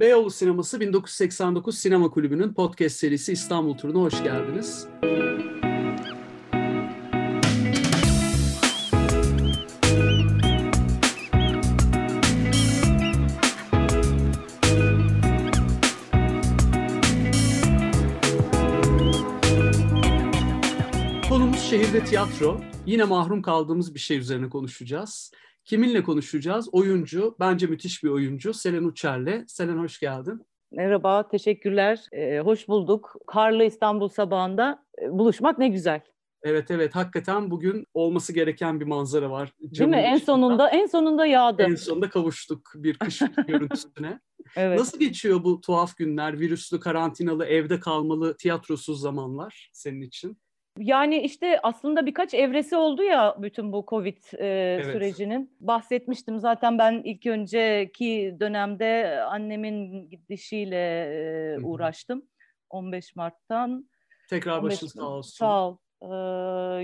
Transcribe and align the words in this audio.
Beyoğlu 0.00 0.30
Sineması 0.30 0.80
1989 0.80 1.78
Sinema 1.78 2.10
Kulübü'nün 2.10 2.54
podcast 2.54 2.96
serisi 2.96 3.32
İstanbul 3.32 3.76
Turu'na 3.76 3.98
hoş 3.98 4.22
geldiniz. 4.22 4.86
Konumuz 21.28 21.60
şehirde 21.60 22.04
tiyatro. 22.04 22.60
Yine 22.86 23.04
mahrum 23.04 23.42
kaldığımız 23.42 23.94
bir 23.94 24.00
şey 24.00 24.18
üzerine 24.18 24.48
konuşacağız. 24.48 25.32
Kiminle 25.66 26.02
konuşacağız? 26.02 26.68
Oyuncu, 26.72 27.36
bence 27.40 27.66
müthiş 27.66 28.04
bir 28.04 28.08
oyuncu. 28.08 28.54
Selen 28.54 28.84
Uçer'le. 28.84 29.44
Selen 29.46 29.78
hoş 29.78 30.00
geldin. 30.00 30.46
Merhaba, 30.72 31.28
teşekkürler. 31.28 32.00
Ee, 32.12 32.38
hoş 32.38 32.68
bulduk. 32.68 33.16
Karlı 33.26 33.64
İstanbul 33.64 34.08
sabahında 34.08 34.84
e, 35.02 35.10
buluşmak 35.10 35.58
ne 35.58 35.68
güzel. 35.68 36.00
Evet 36.42 36.70
evet 36.70 36.94
hakikaten 36.94 37.50
bugün 37.50 37.86
olması 37.94 38.32
gereken 38.32 38.80
bir 38.80 38.84
manzara 38.84 39.30
var. 39.30 39.52
Değil 39.60 39.90
mi? 39.90 39.96
En 39.96 40.18
sonunda 40.18 40.68
en 40.68 40.86
sonunda 40.86 41.26
yağdı. 41.26 41.62
En 41.62 41.74
sonunda 41.74 42.08
kavuştuk 42.08 42.72
bir 42.74 42.98
kış 42.98 43.22
görüntüsüne. 43.48 44.20
Evet. 44.56 44.78
Nasıl 44.78 44.98
geçiyor 44.98 45.44
bu 45.44 45.60
tuhaf 45.60 45.96
günler? 45.96 46.40
Virüslü, 46.40 46.80
karantinalı, 46.80 47.44
evde 47.44 47.80
kalmalı, 47.80 48.36
tiyatrosuz 48.36 49.00
zamanlar 49.00 49.70
senin 49.72 50.00
için? 50.00 50.38
Yani 50.78 51.22
işte 51.22 51.60
aslında 51.62 52.06
birkaç 52.06 52.34
evresi 52.34 52.76
oldu 52.76 53.02
ya 53.02 53.36
bütün 53.38 53.72
bu 53.72 53.84
Covid 53.88 54.18
e, 54.38 54.46
Evet. 54.46 54.84
sürecinin. 54.92 55.56
Bahsetmiştim 55.60 56.38
zaten 56.38 56.78
ben 56.78 57.02
ilk 57.04 57.26
önceki 57.26 58.36
dönemde 58.40 59.20
annemin 59.20 60.08
gidişiyle 60.10 60.76
e, 61.56 61.58
uğraştım. 61.62 62.22
15 62.70 63.16
Mart'tan. 63.16 63.90
Tekrar 64.30 64.58
15 64.58 64.72
başın 64.72 64.86
sağ 64.86 65.08
olsun. 65.08 65.36
Sağ 65.38 65.68
ol. 65.68 65.76
Ee, 66.02 66.06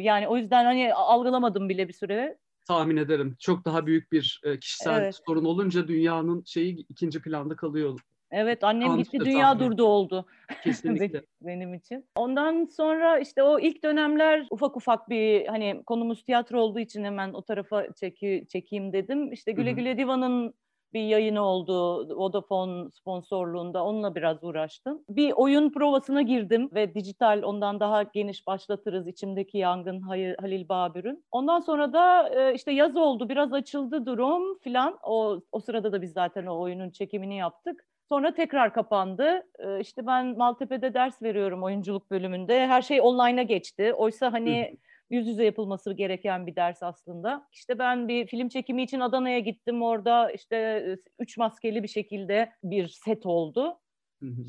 yani 0.00 0.28
o 0.28 0.36
yüzden 0.36 0.64
hani 0.64 0.94
algılamadım 0.94 1.68
bile 1.68 1.88
bir 1.88 1.92
süre. 1.92 2.38
Tahmin 2.68 2.96
ederim. 2.96 3.36
Çok 3.40 3.64
daha 3.64 3.86
büyük 3.86 4.12
bir 4.12 4.40
kişisel 4.60 5.00
Evet. 5.00 5.20
sorun 5.26 5.44
olunca 5.44 5.88
dünyanın 5.88 6.42
şeyi 6.46 6.86
ikinci 6.88 7.22
planda 7.22 7.56
kalıyor 7.56 8.00
Evet 8.32 8.64
annem 8.64 8.90
Anladım, 8.90 9.02
gitti 9.02 9.20
dünya 9.24 9.52
tahmin 9.52 9.70
durdu 9.70 9.84
oldu. 9.84 10.26
kesinlikle. 10.64 11.22
benim 11.40 11.74
için. 11.74 12.04
Ondan 12.16 12.64
sonra 12.64 13.18
işte 13.18 13.42
o 13.42 13.58
ilk 13.60 13.84
dönemler 13.84 14.46
ufak 14.50 14.76
ufak 14.76 15.08
bir 15.08 15.46
hani 15.46 15.82
konumuz 15.86 16.24
tiyatro 16.24 16.60
olduğu 16.60 16.80
için 16.80 17.04
hemen 17.04 17.32
o 17.32 17.42
tarafa 17.42 17.92
çeki, 17.92 18.46
çekeyim 18.48 18.92
dedim. 18.92 19.32
İşte 19.32 19.52
Güle. 19.52 19.72
Güle 19.72 19.98
Diva'nın 19.98 20.54
bir 20.92 21.00
yayını 21.00 21.42
oldu 21.42 22.06
Vodafone 22.18 22.90
sponsorluğunda 22.90 23.84
onunla 23.84 24.14
biraz 24.14 24.44
uğraştım. 24.44 25.02
Bir 25.08 25.32
oyun 25.32 25.70
provasına 25.70 26.22
girdim 26.22 26.70
ve 26.74 26.94
dijital 26.94 27.42
ondan 27.42 27.80
daha 27.80 28.02
geniş 28.02 28.46
başlatırız 28.46 29.08
içimdeki 29.08 29.58
yangın 29.58 30.00
Halil 30.40 30.68
Babür'ün. 30.68 31.24
Ondan 31.32 31.60
sonra 31.60 31.92
da 31.92 32.28
e, 32.28 32.54
işte 32.54 32.72
yaz 32.72 32.96
oldu 32.96 33.28
biraz 33.28 33.52
açıldı 33.52 34.06
durum 34.06 34.58
filan. 34.58 34.98
O, 35.02 35.40
o 35.52 35.60
sırada 35.60 35.92
da 35.92 36.02
biz 36.02 36.12
zaten 36.12 36.46
o 36.46 36.60
oyunun 36.60 36.90
çekimini 36.90 37.36
yaptık. 37.36 37.86
Sonra 38.12 38.34
tekrar 38.34 38.74
kapandı. 38.74 39.46
Ee, 39.58 39.80
İşte 39.80 40.06
ben 40.06 40.36
Maltepe'de 40.38 40.94
ders 40.94 41.22
veriyorum 41.22 41.62
oyunculuk 41.62 42.10
bölümünde. 42.10 42.66
Her 42.66 42.82
şey 42.82 43.00
online'a 43.00 43.42
geçti. 43.42 43.94
Oysa 43.94 44.32
hani 44.32 44.76
yüz 45.10 45.26
yüze 45.26 45.44
yapılması 45.44 45.92
gereken 45.92 46.46
bir 46.46 46.56
ders 46.56 46.82
aslında. 46.82 47.48
İşte 47.52 47.78
ben 47.78 48.08
bir 48.08 48.26
film 48.26 48.48
çekimi 48.48 48.82
için 48.82 49.00
Adana'ya 49.00 49.38
gittim. 49.38 49.82
Orada 49.82 50.30
işte 50.30 50.56
e, 50.56 50.96
üç 51.18 51.38
maskeli 51.38 51.82
bir 51.82 51.88
şekilde 51.88 52.52
bir 52.64 52.88
set 52.88 53.26
oldu. 53.26 53.78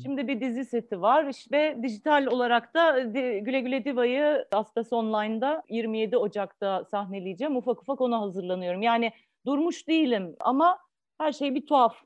Şimdi 0.02 0.28
bir 0.28 0.40
dizi 0.40 0.64
seti 0.64 1.00
var 1.00 1.30
ve 1.52 1.78
dijital 1.82 2.26
olarak 2.26 2.74
da 2.74 3.14
Di- 3.14 3.40
Güle 3.44 3.60
Güle 3.60 3.84
Diva'yı 3.84 4.46
Astas 4.52 4.92
Online'da 4.92 5.62
27 5.70 6.16
Ocak'ta 6.16 6.84
sahneleyeceğim. 6.84 7.56
Ufak 7.56 7.82
ufak 7.82 8.00
ona 8.00 8.20
hazırlanıyorum. 8.20 8.82
Yani 8.82 9.12
durmuş 9.46 9.88
değilim 9.88 10.36
ama 10.40 10.78
her 11.18 11.32
şey 11.32 11.54
bir 11.54 11.66
tuhaf. 11.66 11.96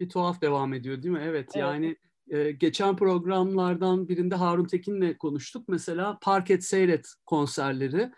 Bir 0.00 0.08
tuhaf 0.08 0.42
devam 0.42 0.74
ediyor 0.74 1.02
değil 1.02 1.14
mi? 1.14 1.22
Evet, 1.24 1.48
Evet. 1.54 1.56
yani 1.56 1.96
e, 2.30 2.50
geçen 2.52 2.96
programlardan 2.96 4.08
birinde 4.08 4.34
Harun 4.34 4.64
Tekin'le 4.64 5.14
konuştuk. 5.18 5.68
Mesela 5.68 6.18
Park 6.22 6.50
et 6.50 6.64
seyret 6.64 7.06
konserleri. 7.26 8.10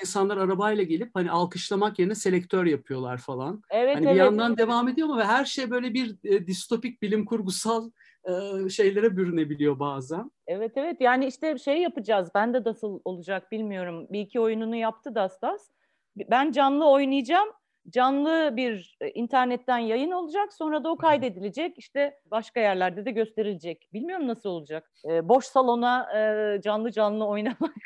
İnsanlar 0.00 0.36
arabayla 0.36 0.82
gelip 0.84 1.10
hani 1.14 1.30
alkışlamak 1.30 1.98
yerine 1.98 2.14
selektör 2.14 2.66
yapıyorlar 2.66 3.18
falan. 3.18 3.62
Evet 3.70 3.96
Hani 3.96 4.04
evet. 4.06 4.14
bir 4.14 4.18
yandan 4.20 4.56
devam 4.58 4.88
ediyor 4.88 5.08
ama 5.08 5.18
ve 5.18 5.24
her 5.24 5.44
şey 5.44 5.70
böyle 5.70 5.94
bir 5.94 6.16
e, 6.24 6.46
distopik 6.46 7.02
bilim 7.02 7.24
kurgusal 7.24 7.90
e, 8.24 8.68
şeylere 8.68 9.16
bürünebiliyor 9.16 9.78
bazen. 9.78 10.30
Evet 10.46 10.72
evet 10.76 10.96
yani 11.00 11.26
işte 11.26 11.58
şey 11.58 11.78
yapacağız. 11.82 12.30
Ben 12.34 12.54
de 12.54 12.62
nasıl 12.64 13.00
olacak 13.04 13.52
bilmiyorum. 13.52 14.06
Bir 14.10 14.20
iki 14.20 14.40
oyununu 14.40 14.76
yaptı 14.76 15.14
Dastas. 15.14 15.70
Ben 16.30 16.52
canlı 16.52 16.90
oynayacağım. 16.90 17.48
Canlı 17.90 18.52
bir 18.56 18.96
e, 19.00 19.10
internetten 19.10 19.78
yayın 19.78 20.10
olacak. 20.10 20.52
Sonra 20.52 20.84
da 20.84 20.90
o 20.90 20.96
kaydedilecek. 20.96 21.78
İşte 21.78 22.18
başka 22.30 22.60
yerlerde 22.60 23.04
de 23.04 23.10
gösterilecek. 23.10 23.88
Bilmiyorum 23.92 24.28
nasıl 24.28 24.48
olacak. 24.48 24.90
Ee, 25.10 25.28
boş 25.28 25.44
salona 25.44 26.18
e, 26.18 26.60
canlı 26.60 26.92
canlı 26.92 27.26
oynamak. 27.26 27.76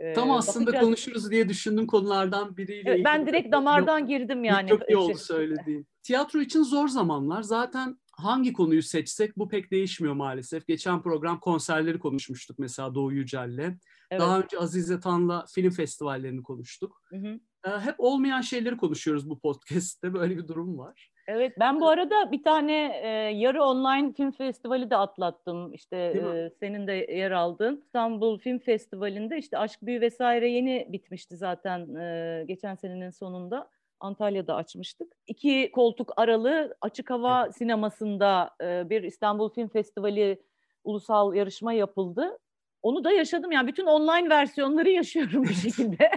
Ee, 0.00 0.12
Tam 0.14 0.30
aslında 0.30 0.66
bakacağız. 0.66 0.84
konuşuruz 0.84 1.30
diye 1.30 1.48
düşündüğüm 1.48 1.86
konulardan 1.86 2.56
biriyle 2.56 2.90
Evet, 2.90 3.04
ben 3.04 3.26
direkt 3.26 3.52
damardan 3.52 4.06
girdim 4.06 4.44
yani. 4.44 4.68
Çok 4.68 4.90
iyi 4.90 4.96
oldu 4.96 5.06
Şey- 5.06 5.16
söylediğin. 5.16 5.86
Tiyatro 6.02 6.40
için 6.40 6.62
zor 6.62 6.88
zamanlar. 6.88 7.42
Zaten 7.42 7.96
hangi 8.12 8.52
konuyu 8.52 8.82
seçsek 8.82 9.36
bu 9.36 9.48
pek 9.48 9.70
değişmiyor 9.70 10.14
maalesef. 10.14 10.66
Geçen 10.66 11.02
program 11.02 11.40
konserleri 11.40 11.98
konuşmuştuk 11.98 12.58
mesela 12.58 12.94
Doğu 12.94 13.12
Yücel'le. 13.12 13.78
Evet. 14.14 14.20
Daha 14.20 14.40
önce 14.40 14.58
Azize 14.58 15.00
Tan'la 15.00 15.44
film 15.54 15.70
festivallerini 15.70 16.42
konuştuk. 16.42 17.02
Hı 17.10 17.16
hı. 17.16 17.40
Ee, 17.66 17.80
Hep 17.80 17.94
olmayan 17.98 18.40
şeyleri 18.40 18.76
konuşuyoruz 18.76 19.30
bu 19.30 19.38
podcast'te. 19.38 20.14
Böyle 20.14 20.36
bir 20.36 20.48
durum 20.48 20.78
var. 20.78 21.10
Evet 21.26 21.52
ben 21.60 21.80
bu 21.80 21.88
arada 21.88 22.32
bir 22.32 22.42
tane 22.42 23.00
e, 23.02 23.08
yarı 23.36 23.62
online 23.62 24.12
film 24.12 24.30
festivali 24.30 24.90
de 24.90 24.96
atlattım. 24.96 25.72
İşte 25.72 25.96
e, 25.96 26.50
senin 26.60 26.86
de 26.86 26.92
yer 26.92 27.30
aldığın 27.30 27.76
İstanbul 27.76 28.38
Film 28.38 28.58
Festivali'nde 28.58 29.38
işte 29.38 29.58
Aşk 29.58 29.82
Büyü 29.82 30.00
vesaire 30.00 30.50
yeni 30.50 30.88
bitmişti 30.92 31.36
zaten 31.36 31.94
e, 31.94 32.44
geçen 32.48 32.74
senenin 32.74 33.10
sonunda. 33.10 33.70
Antalya'da 34.00 34.54
açmıştık. 34.54 35.16
İki 35.26 35.70
koltuk 35.72 36.12
aralı 36.16 36.76
açık 36.80 37.10
hava 37.10 37.52
sinemasında 37.52 38.50
e, 38.60 38.90
bir 38.90 39.02
İstanbul 39.02 39.48
Film 39.48 39.68
Festivali 39.68 40.42
ulusal 40.84 41.34
yarışma 41.34 41.72
yapıldı. 41.72 42.38
Onu 42.84 43.04
da 43.04 43.12
yaşadım 43.12 43.52
yani 43.52 43.68
bütün 43.68 43.86
online 43.86 44.30
versiyonları 44.30 44.90
yaşıyorum 45.00 45.42
bir 45.42 45.54
şekilde. 45.54 46.10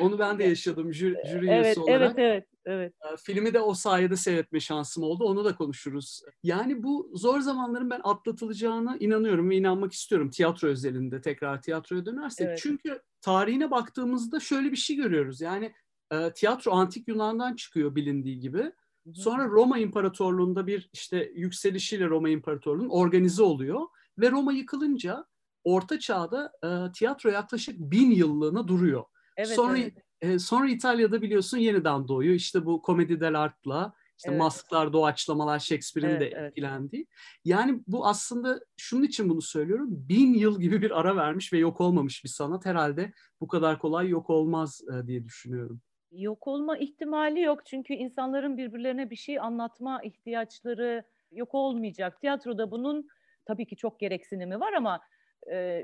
Onu 0.00 0.18
ben 0.18 0.38
de 0.38 0.44
yaşadım 0.48 0.94
jüri, 0.94 1.16
jüri 1.30 1.48
evet, 1.50 1.64
üyesi 1.64 1.80
olarak. 1.80 2.18
evet, 2.18 2.46
evet, 2.64 2.92
evet. 3.04 3.20
Filmi 3.24 3.54
de 3.54 3.60
o 3.60 3.74
sayede 3.74 4.16
seyretme 4.16 4.60
şansım 4.60 5.02
oldu. 5.02 5.24
Onu 5.24 5.44
da 5.44 5.54
konuşuruz. 5.54 6.22
Yani 6.42 6.82
bu 6.82 7.10
zor 7.14 7.40
zamanların 7.40 7.90
ben 7.90 8.00
atlatılacağına 8.04 8.96
inanıyorum 9.00 9.50
ve 9.50 9.56
inanmak 9.56 9.92
istiyorum 9.92 10.30
tiyatro 10.30 10.68
özelinde 10.68 11.20
tekrar 11.20 11.62
tiyatroya 11.62 12.06
dönersek. 12.06 12.46
Evet. 12.48 12.58
Çünkü 12.62 13.02
tarihine 13.20 13.70
baktığımızda 13.70 14.40
şöyle 14.40 14.70
bir 14.72 14.76
şey 14.76 14.96
görüyoruz. 14.96 15.40
Yani 15.40 15.72
e, 16.12 16.32
tiyatro 16.32 16.72
antik 16.72 17.08
Yunan'dan 17.08 17.56
çıkıyor 17.56 17.94
bilindiği 17.94 18.40
gibi. 18.40 18.72
Sonra 19.14 19.44
Roma 19.44 19.78
İmparatorluğu'nda 19.78 20.66
bir 20.66 20.90
işte 20.92 21.32
yükselişiyle 21.34 22.06
Roma 22.06 22.28
İmparatorluğu'nun 22.28 22.88
organize 22.88 23.42
oluyor 23.42 23.80
ve 24.18 24.30
Roma 24.30 24.52
yıkılınca 24.52 25.26
Orta 25.64 25.98
Çağ'da 25.98 26.52
e, 26.64 26.92
tiyatro 26.92 27.30
yaklaşık 27.30 27.78
bin 27.78 28.10
yıllığına 28.10 28.68
duruyor. 28.68 29.04
evet, 29.36 29.48
sonra 29.48 29.78
evet. 29.78 29.94
e, 30.20 30.38
sonra 30.38 30.68
İtalya'da 30.68 31.22
biliyorsun 31.22 31.58
yeniden 31.58 32.08
doğuyor. 32.08 32.34
İşte 32.34 32.66
bu 32.66 32.82
komedi 32.82 33.20
dell'art'la 33.20 33.92
işte 34.18 34.30
Evet. 34.30 34.38
masklar, 34.38 34.92
doğaçlamalar, 34.92 35.58
Shakespeare'in 35.58 36.10
Evet, 36.10 36.20
de 36.20 36.26
evet. 36.26 36.48
etkilendiği. 36.50 37.06
Yani 37.44 37.80
bu 37.86 38.06
aslında 38.06 38.60
şunun 38.76 39.02
için 39.02 39.28
bunu 39.28 39.42
söylüyorum. 39.42 39.88
Bin 39.90 40.34
yıl 40.34 40.60
gibi 40.60 40.82
bir 40.82 41.00
ara 41.00 41.16
vermiş 41.16 41.52
ve 41.52 41.58
yok 41.58 41.80
olmamış 41.80 42.24
bir 42.24 42.28
sanat 42.28 42.66
herhalde 42.66 43.12
bu 43.40 43.48
kadar 43.48 43.78
kolay 43.78 44.08
yok 44.08 44.30
olmaz 44.30 44.80
e, 44.92 45.06
diye 45.06 45.24
düşünüyorum. 45.24 45.80
Yok 46.12 46.46
olma 46.46 46.78
ihtimali 46.78 47.40
yok 47.40 47.66
çünkü 47.66 47.94
insanların 47.94 48.56
birbirlerine 48.56 49.10
bir 49.10 49.16
şey 49.16 49.38
anlatma 49.40 50.02
ihtiyaçları 50.02 51.04
yok 51.32 51.54
olmayacak. 51.54 52.20
Tiyatroda 52.20 52.70
bunun 52.70 53.08
tabii 53.44 53.66
ki 53.66 53.76
çok 53.76 54.00
gereksinimi 54.00 54.60
var 54.60 54.72
ama 54.72 55.00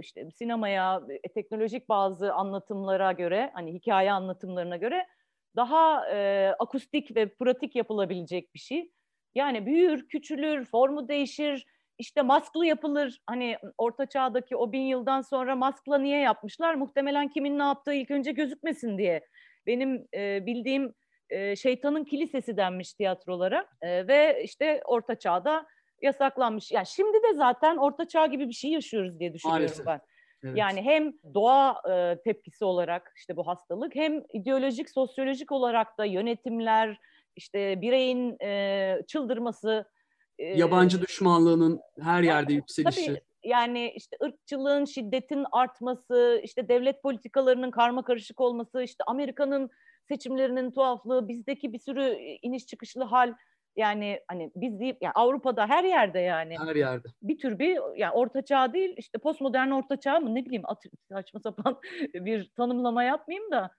işte 0.00 0.31
sinemaya, 0.31 1.03
e, 1.25 1.29
teknolojik 1.29 1.88
bazı 1.88 2.32
anlatımlara 2.32 3.12
göre, 3.12 3.50
hani 3.55 3.75
hikaye 3.75 4.12
anlatımlarına 4.12 4.76
göre 4.76 5.06
daha 5.56 6.11
e, 6.11 6.49
akustik 6.58 7.17
ve 7.17 7.35
pratik 7.35 7.76
yapılabilecek 7.76 8.55
bir 8.55 8.58
şey. 8.58 8.91
Yani 9.35 9.67
büyür, 9.67 10.08
küçülür, 10.08 10.64
formu 10.64 11.08
değişir, 11.08 11.67
işte 11.99 12.23
masklı 12.23 12.67
yapılır. 12.67 13.20
Hani 13.26 13.58
orta 13.79 14.06
çağdaki 14.06 14.56
o 14.56 14.73
bin 14.73 14.81
yıldan 14.81 15.20
sonra 15.20 15.56
maskla 15.56 15.99
niye 15.99 16.20
yapmışlar? 16.20 16.75
Muhtemelen 16.75 17.29
kimin 17.29 17.59
ne 17.59 17.62
yaptığı 17.62 17.94
ilk 17.94 18.11
önce 18.11 18.32
gözükmesin 18.32 18.99
diye. 18.99 19.26
Benim 19.67 20.06
e, 20.14 20.47
bildiğim 20.47 20.94
e, 21.31 21.56
şeytanın 21.56 22.05
kilisesi 22.05 22.56
denmiş 22.56 22.94
tiyatrolara 22.94 23.67
e, 23.82 24.09
ve 24.09 24.43
işte 24.44 24.81
orta 24.85 25.19
çağda 25.19 25.67
yasaklanmış. 26.02 26.72
Yani 26.72 26.87
şimdi 26.87 27.19
de 27.22 27.34
zaten 27.34 27.76
orta 27.76 28.08
çağ 28.08 28.26
gibi 28.26 28.48
bir 28.48 28.54
şey 28.54 28.70
yaşıyoruz 28.70 29.19
diye 29.19 29.34
düşünüyorum 29.34 29.62
Maalesef. 29.62 29.87
ben. 29.87 30.00
Evet. 30.44 30.58
Yani 30.58 30.82
hem 30.82 31.12
doğa 31.34 31.82
e, 31.90 32.22
tepkisi 32.25 32.64
olarak 32.64 33.12
işte 33.16 33.37
bu 33.37 33.46
hastalık 33.46 33.94
hem 33.94 34.22
ideolojik, 34.32 34.90
sosyolojik 34.90 35.52
olarak 35.52 35.98
da 35.98 36.04
yönetimler, 36.04 36.98
işte 37.37 37.81
bireyin 37.81 38.37
e, 38.43 39.02
çıldırması. 39.06 39.84
E, 40.38 40.44
Yabancı 40.44 41.02
düşmanlığının 41.02 41.81
her 42.00 42.22
yerde 42.22 42.52
yükselişi. 42.52 43.06
Tabii 43.06 43.20
yani 43.44 43.92
işte 43.96 44.16
ırkçılığın, 44.25 44.84
şiddetin 44.84 45.44
artması, 45.52 46.40
işte 46.44 46.69
devlet 46.69 47.02
politikalarının 47.02 47.70
karma 47.70 48.04
karışık 48.04 48.40
olması, 48.40 48.82
işte 48.82 49.04
Amerika'nın 49.06 49.70
seçimlerinin 50.08 50.70
tuhaflığı, 50.70 51.28
bizdeki 51.28 51.72
bir 51.72 51.78
sürü 51.78 52.16
iniş 52.42 52.66
çıkışlı 52.66 53.04
hal 53.04 53.34
yani 53.76 54.20
hani 54.28 54.52
biz 54.56 54.81
deyip 54.81 54.96
yani 55.02 55.12
Avrupa'da 55.12 55.67
her 55.67 55.84
yerde 55.84 56.19
yani. 56.19 56.58
Her 56.58 56.76
yerde. 56.76 57.08
Bir 57.23 57.38
tür 57.38 57.58
bir 57.58 57.78
yani 57.96 58.12
orta 58.12 58.44
çağ 58.44 58.73
değil 58.73 58.94
işte 58.99 59.19
postmodern 59.19 59.70
orta 59.70 60.00
çağ 60.00 60.20
mı 60.20 60.34
ne 60.34 60.44
bileyim 60.44 60.62
saçma 61.12 61.40
sapan 61.40 61.81
bir 62.14 62.50
tanımlama 62.56 63.02
yapmayayım 63.05 63.50
da 63.50 63.70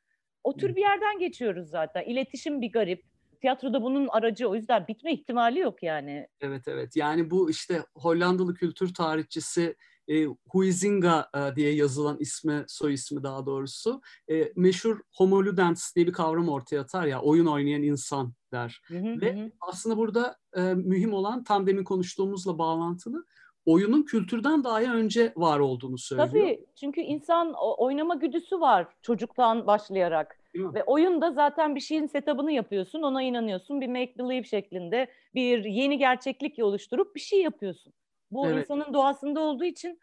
o 0.43 0.57
tür 0.57 0.75
bir 0.75 0.81
yerden 0.81 1.19
geçiyoruz 1.19 1.69
zaten. 1.69 2.03
İletişim 2.03 2.61
bir 2.61 2.71
garip. 2.71 3.03
Tiyatroda 3.41 3.81
bunun 3.81 4.07
aracı 4.07 4.49
o 4.49 4.55
yüzden 4.55 4.87
bitme 4.87 5.13
ihtimali 5.13 5.59
yok 5.59 5.83
yani. 5.83 6.27
Evet 6.41 6.67
evet 6.67 6.95
yani 6.95 7.31
bu 7.31 7.49
işte 7.49 7.83
Hollandalı 7.95 8.53
kültür 8.53 8.93
tarihçisi 8.93 9.75
e, 10.07 10.25
Huizinga 10.49 11.29
e, 11.35 11.55
diye 11.55 11.73
yazılan 11.73 12.17
ismi, 12.19 12.65
soy 12.67 12.93
ismi 12.93 13.23
daha 13.23 13.45
doğrusu 13.45 14.01
e, 14.31 14.51
meşhur 14.55 14.99
homo 15.17 15.43
ludens 15.43 15.95
diye 15.95 16.07
bir 16.07 16.13
kavram 16.13 16.49
ortaya 16.49 16.81
atar 16.81 17.05
ya 17.05 17.21
oyun 17.21 17.45
oynayan 17.45 17.83
insan 17.83 18.33
der. 18.51 18.81
Hı 18.87 18.97
hı, 18.97 19.21
Ve 19.21 19.33
hı. 19.33 19.51
aslında 19.61 19.97
burada 19.97 20.37
e, 20.55 20.61
mühim 20.61 21.13
olan 21.13 21.43
tam 21.43 21.67
demin 21.67 21.83
konuştuğumuzla 21.83 22.57
bağlantılı 22.57 23.25
oyunun 23.65 24.03
kültürden 24.03 24.63
daha 24.63 24.81
önce 24.81 25.33
var 25.35 25.59
olduğunu 25.59 25.97
söylüyor. 25.97 26.29
Tabii 26.29 26.65
çünkü 26.75 27.01
insan 27.01 27.53
oynama 27.77 28.15
güdüsü 28.15 28.59
var 28.59 28.87
çocuktan 29.01 29.67
başlayarak. 29.67 30.37
Ve 30.55 30.83
oyunda 30.83 31.31
zaten 31.31 31.75
bir 31.75 31.79
şeyin 31.79 32.07
setup'ını 32.07 32.51
yapıyorsun, 32.51 33.01
ona 33.01 33.21
inanıyorsun. 33.21 33.81
Bir 33.81 33.87
make 33.87 34.13
believe 34.17 34.43
şeklinde 34.43 35.07
bir 35.35 35.65
yeni 35.65 35.97
gerçeklik 35.97 36.59
oluşturup 36.59 37.15
bir 37.15 37.19
şey 37.19 37.41
yapıyorsun. 37.41 37.93
Bu 38.31 38.47
evet. 38.47 38.59
insanın 38.59 38.93
doğasında 38.93 39.39
olduğu 39.41 39.65
için 39.65 39.99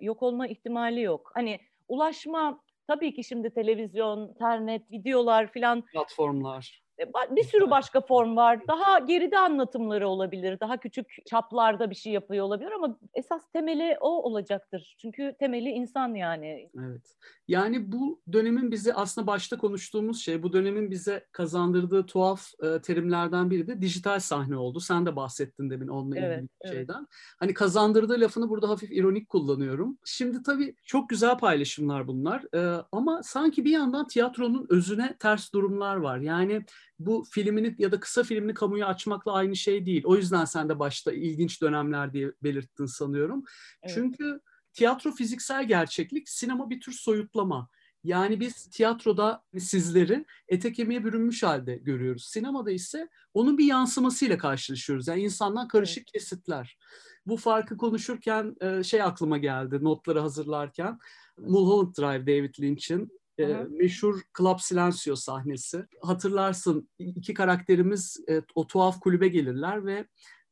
yok 0.00 0.22
olma 0.22 0.46
ihtimali 0.46 1.00
yok. 1.00 1.30
Hani 1.34 1.60
ulaşma 1.88 2.60
tabii 2.86 3.14
ki 3.14 3.24
şimdi 3.24 3.50
televizyon, 3.50 4.28
internet, 4.28 4.90
videolar 4.90 5.52
filan 5.52 5.82
platformlar 5.82 6.83
bir 7.30 7.44
sürü 7.44 7.70
başka 7.70 8.00
form 8.00 8.36
var. 8.36 8.60
Daha 8.68 8.98
geride 8.98 9.38
anlatımları 9.38 10.08
olabilir. 10.08 10.60
Daha 10.60 10.76
küçük 10.76 11.06
çaplarda 11.26 11.90
bir 11.90 11.94
şey 11.94 12.12
yapıyor 12.12 12.44
olabilir 12.44 12.72
ama 12.72 12.98
esas 13.14 13.50
temeli 13.52 13.96
o 14.00 14.08
olacaktır. 14.08 14.96
Çünkü 14.98 15.34
temeli 15.38 15.68
insan 15.68 16.14
yani. 16.14 16.70
Evet. 16.78 17.16
Yani 17.48 17.92
bu 17.92 18.22
dönemin 18.32 18.70
bize 18.70 18.94
aslında 18.94 19.26
başta 19.26 19.58
konuştuğumuz 19.58 20.22
şey, 20.22 20.42
bu 20.42 20.52
dönemin 20.52 20.90
bize 20.90 21.26
kazandırdığı 21.32 22.06
tuhaf 22.06 22.46
e, 22.62 22.80
terimlerden 22.80 23.50
biri 23.50 23.66
de 23.66 23.80
dijital 23.80 24.20
sahne 24.20 24.56
oldu. 24.56 24.80
Sen 24.80 25.06
de 25.06 25.16
bahsettin 25.16 25.70
demin 25.70 25.88
onunla 25.88 26.16
ilgili 26.16 26.32
evet, 26.32 26.44
bir 26.64 26.68
şeyden. 26.68 26.98
Evet. 26.98 27.08
Hani 27.38 27.54
kazandırdığı 27.54 28.20
lafını 28.20 28.48
burada 28.48 28.68
hafif 28.68 28.92
ironik 28.92 29.28
kullanıyorum. 29.28 29.98
Şimdi 30.04 30.42
tabii 30.42 30.74
çok 30.84 31.08
güzel 31.08 31.38
paylaşımlar 31.38 32.06
bunlar. 32.06 32.44
E, 32.54 32.84
ama 32.92 33.22
sanki 33.22 33.64
bir 33.64 33.70
yandan 33.70 34.06
tiyatronun 34.06 34.66
özüne 34.68 35.16
ters 35.18 35.52
durumlar 35.52 35.96
var. 35.96 36.18
Yani 36.18 36.64
bu 36.98 37.24
filmini 37.30 37.74
ya 37.78 37.92
da 37.92 38.00
kısa 38.00 38.22
filmini 38.22 38.54
kamuya 38.54 38.86
açmakla 38.86 39.32
aynı 39.32 39.56
şey 39.56 39.86
değil. 39.86 40.02
O 40.04 40.16
yüzden 40.16 40.44
sen 40.44 40.68
de 40.68 40.78
başta 40.78 41.12
ilginç 41.12 41.62
dönemler 41.62 42.12
diye 42.12 42.32
belirttin 42.42 42.86
sanıyorum. 42.86 43.44
Evet. 43.82 43.94
Çünkü 43.94 44.40
tiyatro 44.72 45.12
fiziksel 45.12 45.68
gerçeklik, 45.68 46.28
sinema 46.28 46.70
bir 46.70 46.80
tür 46.80 46.92
soyutlama. 46.92 47.68
Yani 48.04 48.40
biz 48.40 48.66
tiyatroda 48.70 49.42
sizleri 49.58 50.24
ete 50.48 50.72
kemiğe 50.72 51.04
bürünmüş 51.04 51.42
halde 51.42 51.76
görüyoruz. 51.76 52.24
Sinemada 52.24 52.70
ise 52.70 53.08
onun 53.34 53.58
bir 53.58 53.64
yansımasıyla 53.64 54.38
karşılaşıyoruz. 54.38 55.08
Yani 55.08 55.22
insandan 55.22 55.68
karışık 55.68 56.06
kesitler. 56.06 56.78
Bu 57.26 57.36
farkı 57.36 57.76
konuşurken 57.76 58.56
şey 58.82 59.02
aklıma 59.02 59.38
geldi 59.38 59.78
notları 59.84 60.20
hazırlarken. 60.20 60.98
Mulholland 61.38 61.96
Drive 61.96 62.26
David 62.26 62.54
Lynch'in 62.60 63.20
e, 63.38 63.46
meşhur 63.70 64.20
Club 64.38 64.58
Silencio 64.58 65.16
sahnesi. 65.16 65.84
Hatırlarsın 66.02 66.88
iki 66.98 67.34
karakterimiz 67.34 68.24
e, 68.28 68.42
o 68.54 68.66
tuhaf 68.66 69.00
kulübe 69.00 69.28
gelirler 69.28 69.86
ve 69.86 70.06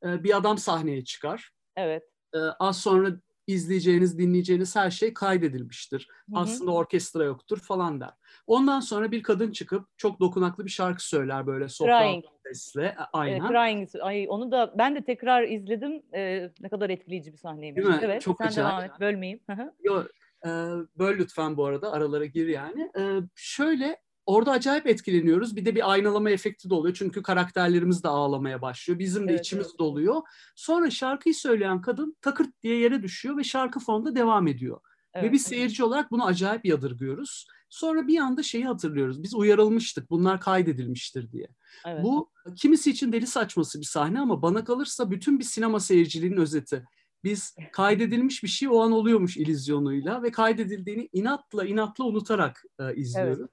e, 0.05 0.25
bir 0.25 0.37
adam 0.37 0.59
sahneye 0.59 1.05
çıkar. 1.05 1.51
Evet. 1.77 2.03
E, 2.35 2.39
az 2.39 2.81
sonra 2.81 3.11
izleyeceğiniz, 3.47 4.19
dinleyeceğiniz 4.19 4.77
her 4.77 4.91
şey 4.91 5.15
kaydedilmiştir. 5.15 6.09
Hı 6.11 6.37
hı. 6.37 6.41
Aslında 6.41 6.71
orkestra 6.71 7.25
yoktur 7.25 7.59
falan 7.59 8.01
der. 8.01 8.11
Ondan 8.47 8.81
sonra 8.81 9.11
bir 9.11 9.23
kadın 9.23 9.53
çıkıp 9.53 9.89
çok 9.97 10.21
dokunaklı 10.21 10.65
bir 10.65 10.71
şarkı 10.71 11.09
söyler 11.09 11.47
böyle 11.47 11.69
sopran 11.69 12.23
sesle. 12.47 12.85
E, 12.85 12.97
aynen. 13.13 13.41
Evet, 13.41 13.51
Crying. 13.51 13.89
Ay, 14.01 14.27
onu 14.29 14.53
da 14.53 14.75
ben 14.79 14.95
de 14.95 15.05
tekrar 15.05 15.43
izledim. 15.43 16.03
Ee, 16.15 16.51
ne 16.61 16.69
kadar 16.69 16.91
etkileyici 16.91 17.33
bir 17.33 17.39
sahneymiş. 17.39 17.85
Değil 17.85 17.95
mi? 17.95 18.01
Evet, 18.03 18.23
çok 18.23 18.39
sen 18.39 18.47
acayip. 18.47 18.71
devam 18.71 18.85
et. 18.85 19.01
Bölmeyeyim. 19.01 19.41
Yo, 19.83 20.05
e, 20.45 20.51
böl 20.99 21.19
lütfen 21.19 21.57
bu 21.57 21.65
arada. 21.65 21.93
Aralara 21.93 22.27
gir 22.27 22.49
yani. 22.49 22.91
E, 22.99 23.03
şöyle 23.35 23.99
orada 24.27 24.51
acayip 24.51 24.87
etkileniyoruz. 24.87 25.57
Bir 25.57 25.65
de 25.65 25.75
bir 25.75 25.93
aynalama 25.93 26.31
efekti 26.31 26.71
de 26.71 26.75
oluyor. 26.75 26.95
Çünkü 26.95 27.23
karakterlerimiz 27.23 28.05
de 28.05 28.09
ağlamaya 28.09 28.63
başlıyor. 28.63 28.99
Bizim 28.99 29.29
de 29.29 29.33
evet, 29.33 29.41
içimiz 29.41 29.67
evet. 29.67 29.79
doluyor. 29.79 30.23
Sonra 30.57 30.91
şarkıyı 30.91 31.35
söyleyen 31.35 31.81
kadın 31.81 32.17
takırt 32.21 32.63
diye 32.63 32.79
yere 32.79 33.03
düşüyor 33.03 33.37
ve 33.37 33.45
şarkı 33.45 33.81
fonda 33.81 34.15
devam 34.15 34.47
ediyor. 34.47 34.81
Evet, 35.15 35.27
ve 35.27 35.33
biz 35.33 35.43
seyirci 35.43 35.85
olarak 35.85 36.11
bunu 36.11 36.27
acayip 36.27 36.65
yadırgıyoruz. 36.65 37.47
Sonra 37.69 38.07
bir 38.07 38.19
anda 38.19 38.43
şeyi 38.43 38.67
hatırlıyoruz. 38.67 39.23
Biz 39.23 39.35
uyarılmıştık. 39.35 40.11
Bunlar 40.11 40.41
kaydedilmiştir 40.41 41.33
diye. 41.33 41.49
Evet. 41.87 42.05
Bu 42.05 42.31
kimisi 42.57 42.91
için 42.91 43.13
deli 43.13 43.27
saçması 43.27 43.81
bir 43.81 43.87
sahne 43.87 44.21
ama 44.21 44.43
bana 44.43 44.65
kalırsa 44.65 45.11
bütün 45.11 45.39
bir 45.39 45.45
sinema 45.45 45.81
seyirciliğinin 45.81 46.37
özeti. 46.37 46.85
Biz 47.25 47.57
kaydedilmiş 47.73 48.43
bir 48.43 48.49
şey 48.49 48.69
o 48.69 48.81
an 48.81 48.93
oluyormuş 48.93 49.37
ilizyonuyla 49.37 50.23
ve 50.23 50.31
kaydedildiğini 50.31 51.09
inatla 51.13 51.65
inatla 51.65 52.05
unutarak 52.05 52.65
e, 52.81 52.95
izliyoruz. 52.95 53.41
Evet. 53.41 53.51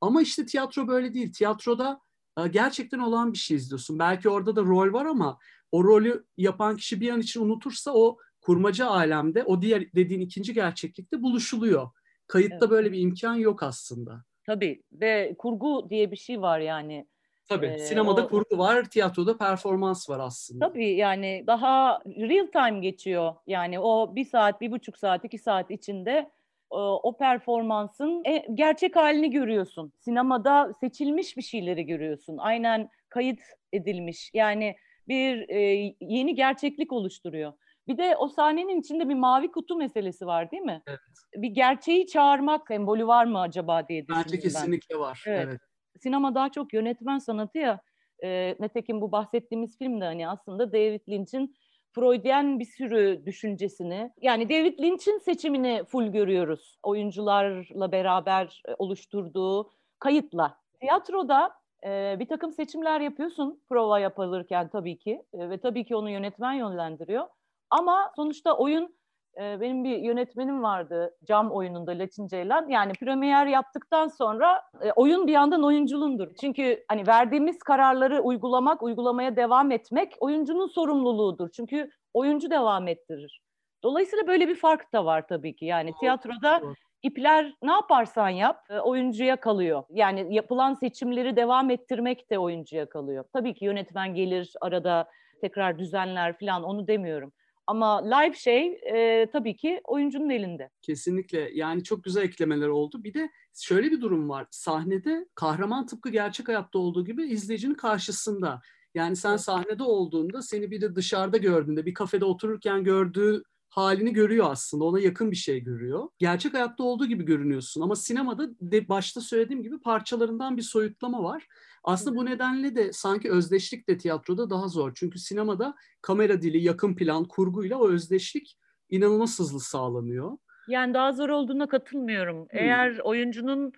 Ama 0.00 0.22
işte 0.22 0.46
tiyatro 0.46 0.88
böyle 0.88 1.14
değil. 1.14 1.32
Tiyatroda 1.32 2.00
e, 2.38 2.48
gerçekten 2.48 2.98
olan 2.98 3.32
bir 3.32 3.38
şey 3.38 3.56
izliyorsun. 3.56 3.98
Belki 3.98 4.28
orada 4.28 4.56
da 4.56 4.62
rol 4.62 4.92
var 4.92 5.06
ama 5.06 5.38
o 5.72 5.84
rolü 5.84 6.24
yapan 6.36 6.76
kişi 6.76 7.00
bir 7.00 7.10
an 7.10 7.20
için 7.20 7.40
unutursa 7.40 7.90
o 7.94 8.18
kurmaca 8.40 8.86
alemde 8.86 9.44
o 9.44 9.62
diğer 9.62 9.92
dediğin 9.94 10.20
ikinci 10.20 10.54
gerçeklikte 10.54 11.22
buluşuluyor. 11.22 11.90
Kayıtta 12.26 12.56
evet. 12.60 12.70
böyle 12.70 12.92
bir 12.92 13.00
imkan 13.00 13.34
yok 13.34 13.62
aslında. 13.62 14.24
Tabii 14.46 14.82
ve 14.92 15.34
kurgu 15.38 15.86
diye 15.90 16.10
bir 16.10 16.16
şey 16.16 16.40
var 16.40 16.60
yani. 16.60 17.06
Tabii 17.48 17.66
ee, 17.66 17.78
sinemada 17.78 18.24
o, 18.24 18.28
kurgu 18.28 18.58
var, 18.58 18.84
tiyatroda 18.84 19.38
performans 19.38 20.10
var 20.10 20.20
aslında. 20.20 20.68
Tabii 20.68 20.96
yani 20.96 21.44
daha 21.46 22.00
real 22.06 22.46
time 22.46 22.80
geçiyor. 22.80 23.34
Yani 23.46 23.80
o 23.80 24.14
bir 24.14 24.24
saat, 24.24 24.60
bir 24.60 24.70
buçuk 24.70 24.98
saat, 24.98 25.24
iki 25.24 25.38
saat 25.38 25.70
içinde 25.70 26.30
o 26.70 27.16
performansın 27.16 28.22
e, 28.24 28.46
gerçek 28.54 28.96
halini 28.96 29.30
görüyorsun. 29.30 29.92
Sinemada 29.98 30.72
seçilmiş 30.80 31.36
bir 31.36 31.42
şeyleri 31.42 31.86
görüyorsun. 31.86 32.36
Aynen 32.38 32.90
kayıt 33.08 33.40
edilmiş. 33.72 34.30
Yani 34.34 34.76
bir 35.08 35.48
e, 35.48 35.94
yeni 36.00 36.34
gerçeklik 36.34 36.92
oluşturuyor. 36.92 37.52
Bir 37.88 37.98
de 37.98 38.16
o 38.16 38.28
sahnenin 38.28 38.80
içinde 38.80 39.08
bir 39.08 39.14
mavi 39.14 39.50
kutu 39.50 39.76
meselesi 39.76 40.26
var 40.26 40.50
değil 40.50 40.62
mi? 40.62 40.82
Evet. 40.86 41.00
Bir 41.34 41.48
gerçeği 41.48 42.06
çağırmak 42.06 42.66
sembolü 42.66 43.06
var 43.06 43.24
mı 43.24 43.40
acaba 43.40 43.88
diye 43.88 44.06
düşündüm 44.06 44.22
Bence 44.26 44.40
kesinlikle 44.40 44.94
ben. 44.94 45.00
var. 45.00 45.24
Evet. 45.26 45.44
evet. 45.48 45.60
Sinema 45.98 46.34
daha 46.34 46.48
çok 46.48 46.72
yönetmen 46.74 47.18
sanatı 47.18 47.58
ya. 47.58 47.80
E, 48.24 48.56
netekim 48.60 49.00
bu 49.00 49.12
bahsettiğimiz 49.12 49.78
film 49.78 50.00
de 50.00 50.04
hani 50.04 50.28
aslında 50.28 50.72
David 50.72 51.00
Lynch'in 51.08 51.54
Freudyen 51.96 52.58
bir 52.60 52.64
sürü 52.64 53.22
düşüncesini 53.26 54.12
yani 54.20 54.48
David 54.48 54.78
Lynch'in 54.78 55.18
seçimini 55.18 55.84
full 55.84 56.06
görüyoruz. 56.06 56.78
Oyuncularla 56.82 57.92
beraber 57.92 58.62
e, 58.68 58.74
oluşturduğu 58.78 59.70
kayıtla. 59.98 60.58
Tiyatroda 60.80 61.52
e, 61.84 62.16
bir 62.18 62.28
takım 62.28 62.52
seçimler 62.52 63.00
yapıyorsun 63.00 63.60
prova 63.68 63.98
yapılırken 63.98 64.68
tabii 64.68 64.98
ki 64.98 65.22
e, 65.32 65.50
ve 65.50 65.58
tabii 65.60 65.84
ki 65.84 65.96
onu 65.96 66.10
yönetmen 66.10 66.52
yönlendiriyor. 66.52 67.26
Ama 67.70 68.12
sonuçta 68.16 68.56
oyun 68.56 68.96
e, 69.40 69.60
benim 69.60 69.84
bir 69.84 69.98
yönetmenim 69.98 70.62
vardı 70.62 71.16
cam 71.24 71.50
oyununda 71.50 71.98
Latin 71.98 72.26
Ceylan. 72.26 72.68
Yani 72.68 72.92
premier 72.92 73.46
yaptıktan 73.46 74.08
sonra 74.08 74.62
e, 74.82 74.92
oyun 74.92 75.26
bir 75.26 75.32
yandan 75.32 75.64
oyunculuğundur. 75.64 76.34
Çünkü 76.40 76.84
hani 76.88 77.06
verdiğimiz 77.06 77.58
kararları 77.58 78.20
uygulamak, 78.20 78.82
uygulamaya 78.82 79.36
devam 79.36 79.70
etmek 79.70 80.12
oyuncunun 80.20 80.66
sorumluluğudur. 80.66 81.48
Çünkü 81.50 81.90
oyuncu 82.14 82.50
devam 82.50 82.88
ettirir. 82.88 83.40
Dolayısıyla 83.82 84.26
böyle 84.26 84.48
bir 84.48 84.54
fark 84.54 84.92
da 84.92 85.04
var 85.04 85.28
tabii 85.28 85.56
ki. 85.56 85.64
Yani 85.64 85.94
tiyatroda 86.00 86.62
ipler 87.02 87.54
ne 87.62 87.72
yaparsan 87.72 88.28
yap 88.28 88.60
oyuncuya 88.82 89.36
kalıyor. 89.36 89.82
Yani 89.90 90.34
yapılan 90.34 90.74
seçimleri 90.74 91.36
devam 91.36 91.70
ettirmek 91.70 92.30
de 92.30 92.38
oyuncuya 92.38 92.88
kalıyor. 92.88 93.24
Tabii 93.32 93.54
ki 93.54 93.64
yönetmen 93.64 94.14
gelir 94.14 94.52
arada 94.60 95.08
tekrar 95.40 95.78
düzenler 95.78 96.38
falan 96.38 96.62
onu 96.62 96.86
demiyorum. 96.86 97.32
Ama 97.66 98.16
live 98.16 98.34
şey 98.34 98.80
e, 98.94 99.26
tabii 99.32 99.56
ki 99.56 99.80
oyuncunun 99.84 100.30
elinde. 100.30 100.70
Kesinlikle 100.82 101.50
yani 101.54 101.84
çok 101.84 102.04
güzel 102.04 102.22
eklemeler 102.22 102.68
oldu. 102.68 103.04
Bir 103.04 103.14
de 103.14 103.30
şöyle 103.54 103.90
bir 103.90 104.00
durum 104.00 104.28
var. 104.28 104.46
Sahnede 104.50 105.26
kahraman 105.34 105.86
tıpkı 105.86 106.10
gerçek 106.10 106.48
hayatta 106.48 106.78
olduğu 106.78 107.04
gibi 107.04 107.26
izleyicinin 107.26 107.74
karşısında. 107.74 108.60
Yani 108.94 109.16
sen 109.16 109.36
sahnede 109.36 109.82
olduğunda 109.82 110.42
seni 110.42 110.70
bir 110.70 110.80
de 110.80 110.94
dışarıda 110.94 111.36
gördüğünde 111.36 111.86
bir 111.86 111.94
kafede 111.94 112.24
otururken 112.24 112.84
gördüğü 112.84 113.42
halini 113.68 114.12
görüyor 114.12 114.46
aslında. 114.50 114.84
Ona 114.84 115.00
yakın 115.00 115.30
bir 115.30 115.36
şey 115.36 115.60
görüyor. 115.60 116.08
Gerçek 116.18 116.54
hayatta 116.54 116.84
olduğu 116.84 117.06
gibi 117.06 117.24
görünüyorsun 117.24 117.80
ama 117.80 117.96
sinemada 117.96 118.48
de 118.60 118.88
başta 118.88 119.20
söylediğim 119.20 119.62
gibi 119.62 119.80
parçalarından 119.80 120.56
bir 120.56 120.62
soyutlama 120.62 121.22
var. 121.22 121.46
Aslında 121.86 122.16
bu 122.16 122.26
nedenle 122.26 122.76
de 122.76 122.92
sanki 122.92 123.30
özdeşlik 123.30 123.88
de 123.88 123.98
tiyatroda 123.98 124.50
daha 124.50 124.68
zor. 124.68 124.92
Çünkü 124.94 125.18
sinemada 125.18 125.74
kamera 126.02 126.42
dili, 126.42 126.64
yakın 126.64 126.96
plan, 126.96 127.24
kurguyla 127.24 127.78
o 127.78 127.88
özdeşlik 127.88 128.58
inanılmaz 128.90 129.38
hızlı 129.38 129.60
sağlanıyor. 129.60 130.38
Yani 130.68 130.94
daha 130.94 131.12
zor 131.12 131.28
olduğuna 131.28 131.68
katılmıyorum. 131.68 132.38
Hmm. 132.38 132.58
Eğer 132.58 132.98
oyuncunun 132.98 133.72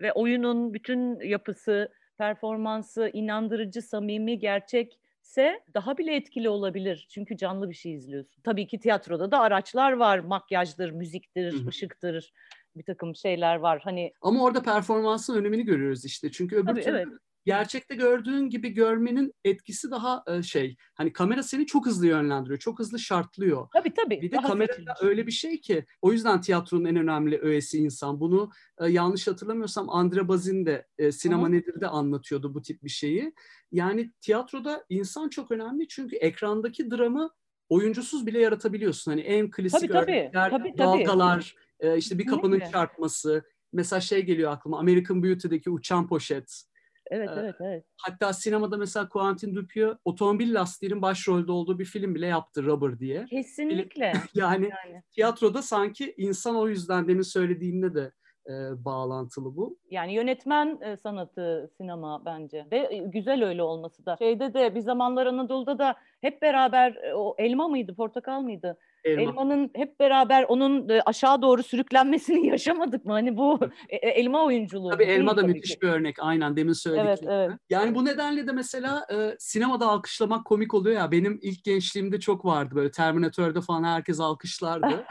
ve 0.00 0.12
oyunun 0.12 0.74
bütün 0.74 1.20
yapısı, 1.20 1.88
performansı 2.18 3.10
inandırıcı, 3.12 3.82
samimi, 3.82 4.38
gerçek 4.38 4.98
ise 5.22 5.60
daha 5.74 5.98
bile 5.98 6.16
etkili 6.16 6.48
olabilir. 6.48 7.06
Çünkü 7.10 7.36
canlı 7.36 7.70
bir 7.70 7.74
şey 7.74 7.94
izliyorsun. 7.94 8.42
Tabii 8.42 8.66
ki 8.66 8.80
tiyatroda 8.80 9.30
da 9.30 9.40
araçlar 9.40 9.92
var. 9.92 10.18
Makyajdır, 10.18 10.90
müziktir, 10.90 11.52
Hı-hı. 11.52 11.68
ışıktır 11.68 12.32
bir 12.76 12.84
takım 12.84 13.16
şeyler 13.16 13.56
var. 13.56 13.80
Hani 13.84 14.12
Ama 14.22 14.42
orada 14.42 14.62
performansın 14.62 15.36
önemini 15.36 15.64
görüyoruz 15.64 16.04
işte. 16.04 16.30
Çünkü 16.30 16.56
öbür 16.56 16.66
Tabii, 16.66 16.82
türlü 16.82 16.96
evet 16.96 17.08
gerçekte 17.44 17.94
gördüğün 17.94 18.48
gibi 18.48 18.68
görmenin 18.68 19.34
etkisi 19.44 19.90
daha 19.90 20.24
e, 20.26 20.42
şey 20.42 20.76
hani 20.94 21.12
kamera 21.12 21.42
seni 21.42 21.66
çok 21.66 21.86
hızlı 21.86 22.06
yönlendiriyor. 22.06 22.58
Çok 22.58 22.78
hızlı 22.78 22.98
şartlıyor. 22.98 23.68
Tabii 23.72 23.94
tabii. 23.94 24.22
Bir 24.22 24.30
de 24.30 24.36
kamera 24.36 24.72
öyle 25.00 25.26
bir 25.26 25.32
şey 25.32 25.60
ki 25.60 25.86
o 26.02 26.12
yüzden 26.12 26.40
tiyatronun 26.40 26.84
en 26.84 26.96
önemli 26.96 27.38
öğesi 27.38 27.78
insan. 27.78 28.20
Bunu 28.20 28.50
e, 28.80 28.88
yanlış 28.88 29.26
hatırlamıyorsam 29.26 29.90
Andre 29.90 30.28
Bazin 30.28 30.66
de 30.66 30.86
e, 30.98 31.12
Sinema. 31.12 31.48
Nedir 31.48 31.80
de 31.80 31.88
anlatıyordu 31.88 32.54
bu 32.54 32.62
tip 32.62 32.84
bir 32.84 32.88
şeyi. 32.88 33.34
Yani 33.72 34.12
tiyatroda 34.20 34.84
insan 34.88 35.28
çok 35.28 35.50
önemli 35.50 35.88
çünkü 35.88 36.16
ekrandaki 36.16 36.90
dramı 36.90 37.30
oyuncusuz 37.68 38.26
bile 38.26 38.40
yaratabiliyorsun. 38.40 39.10
Hani 39.10 39.20
en 39.20 39.50
klasik 39.50 39.92
tabii, 39.92 40.12
örnekler 40.12 40.50
tabii, 40.50 40.62
tabii, 40.62 40.78
dalgalar, 40.78 41.54
e, 41.80 41.96
işte 41.96 42.18
bir 42.18 42.26
kapının 42.26 42.60
çarpması. 42.72 43.44
Mesela 43.72 44.00
şey 44.00 44.22
geliyor 44.22 44.52
aklıma 44.52 44.78
American 44.78 45.22
Beauty'deki 45.22 45.70
uçan 45.70 46.08
poşet. 46.08 46.64
Evet, 47.10 47.30
ee, 47.36 47.40
evet, 47.40 47.54
evet. 47.60 47.84
Hatta 48.02 48.32
sinemada 48.32 48.76
mesela 48.76 49.08
Quentin 49.08 49.54
Dupieux 49.54 49.96
otomobil 50.04 50.54
lastiğinin 50.54 51.02
başrolde 51.02 51.52
olduğu 51.52 51.78
bir 51.78 51.84
film 51.84 52.14
bile 52.14 52.26
yaptı 52.26 52.64
Rubber 52.64 52.98
diye. 52.98 53.24
Kesinlikle. 53.24 54.12
yani, 54.34 54.70
yani 54.70 55.02
tiyatroda 55.10 55.62
sanki 55.62 56.14
insan 56.16 56.56
o 56.56 56.68
yüzden 56.68 57.08
demin 57.08 57.22
söylediğinde 57.22 57.94
de 57.94 58.12
e, 58.46 58.84
bağlantılı 58.84 59.56
bu. 59.56 59.78
Yani 59.90 60.14
yönetmen 60.14 60.80
e, 60.80 60.96
sanatı 60.96 61.70
sinema 61.76 62.24
bence 62.24 62.66
ve 62.72 62.88
e, 62.90 62.98
güzel 62.98 63.44
öyle 63.44 63.62
olması 63.62 64.06
da. 64.06 64.16
Şeyde 64.16 64.54
de 64.54 64.74
bir 64.74 64.80
zamanlar 64.80 65.26
Anadolu'da 65.26 65.78
da 65.78 65.94
hep 66.20 66.42
beraber 66.42 66.94
e, 66.94 67.14
o 67.14 67.34
elma 67.38 67.68
mıydı, 67.68 67.94
portakal 67.94 68.40
mıydı? 68.40 68.78
Elma. 69.04 69.22
Elmanın 69.22 69.70
hep 69.74 70.00
beraber 70.00 70.44
onun 70.48 70.88
e, 70.88 71.00
aşağı 71.00 71.42
doğru 71.42 71.62
sürüklenmesini 71.62 72.46
yaşamadık 72.50 73.04
mı? 73.04 73.12
Hani 73.12 73.36
bu 73.36 73.60
e, 73.88 73.96
e, 73.96 74.10
elma 74.10 74.44
oyunculuğu. 74.44 74.90
Tabii 74.90 75.04
elma 75.04 75.36
da 75.36 75.40
tabii 75.40 75.52
müthiş 75.52 75.74
ki. 75.74 75.80
bir 75.82 75.88
örnek. 75.88 76.16
Aynen 76.20 76.56
demin 76.56 76.72
söyledik. 76.72 77.06
Evet, 77.06 77.22
evet. 77.28 77.50
Yani 77.70 77.94
bu 77.94 78.04
nedenle 78.04 78.46
de 78.46 78.52
mesela 78.52 79.06
e, 79.12 79.36
sinemada 79.38 79.86
alkışlamak 79.86 80.44
komik 80.44 80.74
oluyor 80.74 80.96
ya. 80.96 81.12
Benim 81.12 81.38
ilk 81.42 81.64
gençliğimde 81.64 82.20
çok 82.20 82.44
vardı 82.44 82.74
böyle 82.74 82.90
Terminator'da 82.90 83.60
falan 83.60 83.84
herkes 83.84 84.20
alkışlardı. 84.20 85.04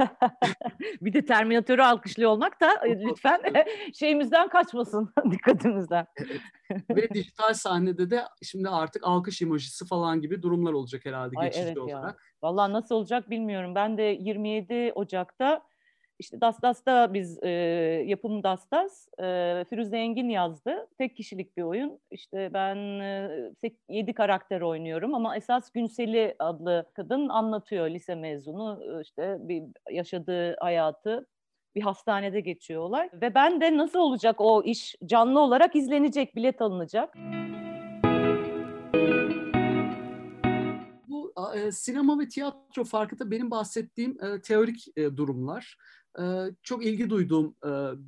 bir 1.01 1.13
de 1.13 1.25
Terminatör'ü 1.25 1.81
alkışlıyor 1.81 2.31
olmak 2.31 2.61
da 2.61 2.81
lütfen 2.85 3.41
şeyimizden 3.93 4.47
kaçmasın 4.49 5.13
dikkatimizden. 5.31 6.05
Evet. 6.17 6.41
Ve 6.89 7.09
dijital 7.13 7.53
sahnede 7.53 8.09
de 8.09 8.21
şimdi 8.43 8.69
artık 8.69 9.07
alkış 9.07 9.41
emojisi 9.41 9.85
falan 9.85 10.21
gibi 10.21 10.41
durumlar 10.41 10.73
olacak 10.73 11.05
herhalde 11.05 11.35
Ay, 11.37 11.47
geçici 11.47 11.63
evet 11.63 11.77
olarak. 11.77 12.15
Ya. 12.15 12.15
Vallahi 12.41 12.73
nasıl 12.73 12.95
olacak 12.95 13.29
bilmiyorum. 13.29 13.75
Ben 13.75 13.97
de 13.97 14.03
27 14.03 14.91
Ocak'ta 14.95 15.61
işte 16.19 16.41
Das 16.41 16.61
Das'ta 16.61 17.13
biz 17.13 17.43
e, 17.43 17.49
yapım 18.07 18.43
Das 18.43 18.71
Das 18.71 19.07
e, 19.19 19.65
Firuze 19.69 19.97
Engin 19.97 20.29
yazdı. 20.29 20.87
Tek 20.97 21.17
kişilik 21.17 21.57
bir 21.57 21.63
oyun. 21.63 21.99
İşte 22.11 22.49
ben 22.53 22.75
e, 22.99 23.71
7 23.89 24.13
karakter 24.13 24.61
oynuyorum 24.61 25.15
ama 25.15 25.37
esas 25.37 25.71
Günseli 25.71 26.35
adlı 26.39 26.91
kadın 26.93 27.29
anlatıyor 27.29 27.89
lise 27.89 28.15
mezunu 28.15 29.01
işte 29.01 29.37
bir 29.39 29.63
yaşadığı 29.91 30.55
hayatı 30.59 31.27
bir 31.75 31.81
hastanede 31.81 32.39
geçiyor 32.39 32.81
olay. 32.81 33.09
Ve 33.13 33.35
ben 33.35 33.61
de 33.61 33.77
nasıl 33.77 33.99
olacak 33.99 34.35
o 34.39 34.63
iş 34.63 34.95
canlı 35.05 35.39
olarak 35.39 35.75
izlenecek, 35.75 36.35
bilet 36.35 36.61
alınacak. 36.61 37.15
Bu 41.07 41.33
e, 41.55 41.71
sinema 41.71 42.19
ve 42.19 42.27
tiyatro 42.27 42.83
farkı 42.83 43.19
da 43.19 43.31
benim 43.31 43.51
bahsettiğim 43.51 44.23
e, 44.23 44.41
teorik 44.41 44.97
e, 44.97 45.17
durumlar. 45.17 45.77
Çok 46.63 46.85
ilgi 46.85 47.09
duyduğum 47.09 47.55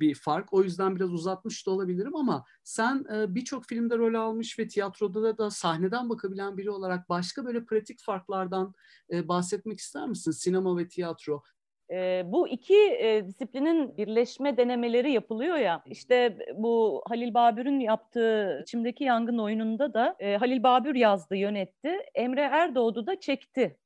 bir 0.00 0.14
fark. 0.14 0.52
O 0.52 0.62
yüzden 0.62 0.96
biraz 0.96 1.12
uzatmış 1.12 1.66
da 1.66 1.70
olabilirim 1.70 2.16
ama 2.16 2.44
sen 2.64 3.04
birçok 3.28 3.64
filmde 3.64 3.98
rol 3.98 4.14
almış 4.14 4.58
ve 4.58 4.68
tiyatroda 4.68 5.38
da, 5.38 5.50
sahneden 5.50 6.08
bakabilen 6.08 6.56
biri 6.56 6.70
olarak 6.70 7.08
başka 7.08 7.44
böyle 7.44 7.64
pratik 7.64 8.02
farklardan 8.02 8.74
bahsetmek 9.12 9.78
ister 9.78 10.08
misin? 10.08 10.30
Sinema 10.30 10.78
ve 10.78 10.88
tiyatro. 10.88 11.42
E, 11.90 12.22
bu 12.26 12.48
iki 12.48 12.74
e, 12.74 13.26
disiplinin 13.26 13.96
birleşme 13.96 14.56
denemeleri 14.56 15.12
yapılıyor 15.12 15.56
ya. 15.56 15.82
İşte 15.86 16.38
bu 16.54 17.02
Halil 17.08 17.34
Babür'ün 17.34 17.80
yaptığı 17.80 18.60
içimdeki 18.62 19.04
yangın 19.04 19.38
oyununda 19.38 19.94
da 19.94 20.16
e, 20.18 20.36
Halil 20.36 20.62
Babür 20.62 20.94
yazdı, 20.94 21.36
yönetti. 21.36 21.98
Emre 22.14 22.40
Erdoğdu 22.40 23.06
da 23.06 23.20
çekti. 23.20 23.76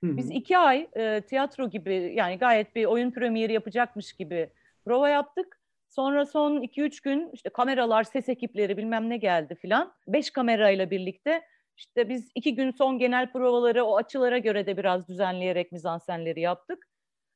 Hı-hı. 0.00 0.16
Biz 0.16 0.30
iki 0.30 0.58
ay 0.58 0.88
e, 0.96 1.20
tiyatro 1.20 1.70
gibi 1.70 2.12
yani 2.14 2.38
gayet 2.38 2.76
bir 2.76 2.84
oyun 2.84 3.10
premieri 3.10 3.52
yapacakmış 3.52 4.12
gibi 4.12 4.50
prova 4.84 5.08
yaptık. 5.08 5.58
Sonra 5.88 6.26
son 6.26 6.60
iki 6.60 6.82
üç 6.82 7.00
gün 7.00 7.30
işte 7.32 7.50
kameralar, 7.50 8.04
ses 8.04 8.28
ekipleri 8.28 8.76
bilmem 8.76 9.10
ne 9.10 9.16
geldi 9.16 9.54
filan. 9.54 9.92
Beş 10.08 10.30
kamerayla 10.30 10.90
birlikte 10.90 11.42
işte 11.76 12.08
biz 12.08 12.30
iki 12.34 12.54
gün 12.54 12.70
son 12.70 12.98
genel 12.98 13.32
provaları 13.32 13.84
o 13.84 13.96
açılara 13.96 14.38
göre 14.38 14.66
de 14.66 14.76
biraz 14.76 15.08
düzenleyerek 15.08 15.72
mizansenleri 15.72 16.40
yaptık. 16.40 16.91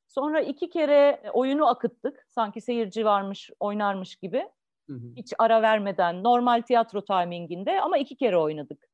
Sonra 0.08 0.40
iki 0.40 0.70
kere 0.70 1.20
e, 1.24 1.30
oyunu 1.30 1.66
akıttık. 1.66 2.26
Sanki 2.28 2.60
seyirci 2.60 3.04
varmış, 3.04 3.50
oynarmış 3.60 4.16
gibi. 4.16 4.48
Hı 4.86 4.92
hı. 4.92 5.12
Hiç 5.16 5.32
ara 5.38 5.62
vermeden, 5.62 6.22
normal 6.22 6.62
tiyatro 6.62 7.04
timinginde 7.04 7.80
ama 7.80 7.98
iki 7.98 8.16
kere 8.16 8.36
oynadık. 8.36 8.88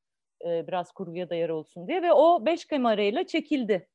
Ee, 0.45 0.67
biraz 0.67 0.91
kurguya 0.91 1.29
da 1.29 1.35
yer 1.35 1.49
olsun 1.49 1.87
diye 1.87 2.01
ve 2.01 2.13
o 2.13 2.45
beş 2.45 2.65
kamerayla 2.65 3.27
çekildi. 3.27 3.89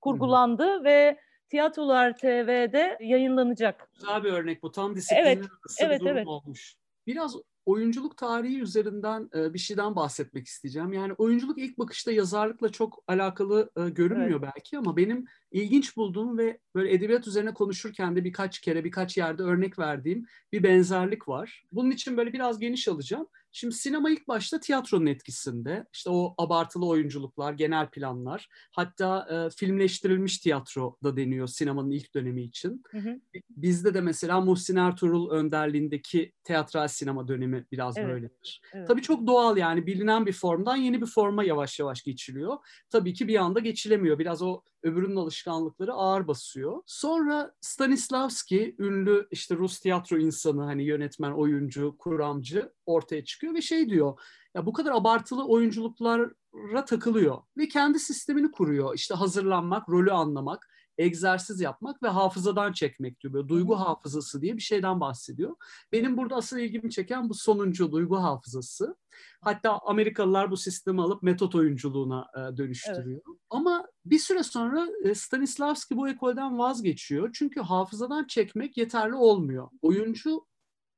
Kurgulandı 0.00 0.64
hı 0.64 0.78
hı. 0.78 0.84
ve 0.84 1.18
Tiyatrolar 1.48 2.16
TV'de 2.16 2.98
yayınlanacak. 3.00 3.90
Güzel 3.94 4.24
bir 4.24 4.32
örnek 4.32 4.62
bu. 4.62 4.72
Tam 4.72 4.94
disiplinler 4.94 5.24
evet, 5.24 5.38
arası 5.38 5.84
evet, 5.84 6.00
bir 6.00 6.04
durum 6.04 6.16
evet. 6.16 6.26
olmuş. 6.26 6.76
Biraz 7.06 7.36
oyunculuk 7.66 8.16
tarihi 8.16 8.60
üzerinden 8.60 9.30
e, 9.34 9.54
bir 9.54 9.58
şeyden 9.58 9.96
bahsetmek 9.96 10.46
isteyeceğim. 10.46 10.92
Yani 10.92 11.12
oyunculuk 11.12 11.58
ilk 11.58 11.78
bakışta 11.78 12.12
yazarlıkla 12.12 12.72
çok 12.72 13.04
alakalı 13.06 13.70
e, 13.76 13.88
görünmüyor 13.88 14.40
evet. 14.44 14.50
belki 14.54 14.78
ama 14.78 14.96
benim 14.96 15.26
ilginç 15.50 15.96
bulduğum 15.96 16.38
ve 16.38 16.58
böyle 16.74 16.94
edebiyat 16.94 17.26
üzerine 17.26 17.54
konuşurken 17.54 18.16
de 18.16 18.24
birkaç 18.24 18.58
kere 18.58 18.84
birkaç 18.84 19.16
yerde 19.16 19.42
örnek 19.42 19.78
verdiğim 19.78 20.26
bir 20.52 20.62
benzerlik 20.62 21.28
var. 21.28 21.64
Bunun 21.72 21.90
için 21.90 22.16
böyle 22.16 22.32
biraz 22.32 22.58
geniş 22.58 22.88
alacağım. 22.88 23.26
Şimdi 23.52 23.74
sinema 23.74 24.10
ilk 24.10 24.28
başta 24.28 24.60
tiyatronun 24.60 25.06
etkisinde. 25.06 25.86
İşte 25.92 26.10
o 26.10 26.34
abartılı 26.38 26.86
oyunculuklar, 26.86 27.52
genel 27.52 27.90
planlar. 27.90 28.48
Hatta 28.72 29.28
e, 29.30 29.56
filmleştirilmiş 29.56 30.38
tiyatro 30.38 30.96
da 31.04 31.16
deniyor 31.16 31.46
sinemanın 31.46 31.90
ilk 31.90 32.14
dönemi 32.14 32.42
için. 32.42 32.82
Hı 32.90 32.98
hı. 32.98 33.20
Bizde 33.50 33.94
de 33.94 34.00
mesela 34.00 34.40
Muhsin 34.40 34.76
Ertuğrul 34.76 35.30
önderliğindeki 35.30 36.32
teatral 36.44 36.88
sinema 36.88 37.28
dönemi 37.28 37.55
biraz 37.72 37.98
evet. 37.98 38.08
böyledir. 38.08 38.62
Evet. 38.72 38.88
Tabii 38.88 39.02
çok 39.02 39.26
doğal 39.26 39.56
yani 39.56 39.86
bilinen 39.86 40.26
bir 40.26 40.32
formdan 40.32 40.76
yeni 40.76 41.00
bir 41.00 41.06
forma 41.06 41.44
yavaş 41.44 41.80
yavaş 41.80 42.02
geçiliyor. 42.02 42.56
Tabii 42.90 43.14
ki 43.14 43.28
bir 43.28 43.36
anda 43.36 43.60
geçilemiyor. 43.60 44.18
Biraz 44.18 44.42
o 44.42 44.62
öbürünün 44.82 45.16
alışkanlıkları 45.16 45.92
ağır 45.92 46.28
basıyor. 46.28 46.82
Sonra 46.86 47.54
Stanislavski, 47.60 48.76
ünlü 48.78 49.28
işte 49.30 49.56
Rus 49.56 49.80
tiyatro 49.80 50.18
insanı, 50.18 50.64
hani 50.64 50.84
yönetmen, 50.84 51.32
oyuncu, 51.32 51.96
kuramcı 51.98 52.72
ortaya 52.86 53.24
çıkıyor 53.24 53.54
ve 53.54 53.62
şey 53.62 53.88
diyor. 53.88 54.20
Ya 54.54 54.66
bu 54.66 54.72
kadar 54.72 54.92
abartılı 54.92 55.46
oyunculuklara 55.46 56.84
takılıyor 56.86 57.38
ve 57.56 57.68
kendi 57.68 57.98
sistemini 57.98 58.50
kuruyor. 58.50 58.94
İşte 58.94 59.14
hazırlanmak, 59.14 59.88
rolü 59.88 60.12
anlamak, 60.12 60.68
egzersiz 60.98 61.60
yapmak 61.60 62.02
ve 62.02 62.08
hafızadan 62.08 62.72
çekmek 62.72 63.20
diyor. 63.20 63.34
Böyle 63.34 63.48
duygu 63.48 63.80
hafızası 63.80 64.42
diye 64.42 64.56
bir 64.56 64.62
şeyden 64.62 65.00
bahsediyor. 65.00 65.56
Benim 65.92 66.16
burada 66.16 66.36
asıl 66.36 66.58
ilgimi 66.58 66.90
çeken 66.90 67.28
bu 67.28 67.34
sonuncu 67.34 67.92
duygu 67.92 68.16
hafızası. 68.16 68.96
Hatta 69.40 69.78
Amerikalılar 69.78 70.50
bu 70.50 70.56
sistemi 70.56 71.02
alıp 71.02 71.22
metot 71.22 71.54
oyunculuğuna 71.54 72.26
e, 72.34 72.56
dönüştürüyor. 72.56 73.22
Evet. 73.28 73.38
Ama 73.50 73.86
bir 74.04 74.18
süre 74.18 74.42
sonra 74.42 74.88
e, 75.04 75.14
Stanislavski 75.14 75.96
bu 75.96 76.08
ekolden 76.08 76.58
vazgeçiyor. 76.58 77.30
Çünkü 77.32 77.60
hafızadan 77.60 78.26
çekmek 78.26 78.76
yeterli 78.76 79.14
olmuyor. 79.14 79.68
Oyuncu 79.82 80.46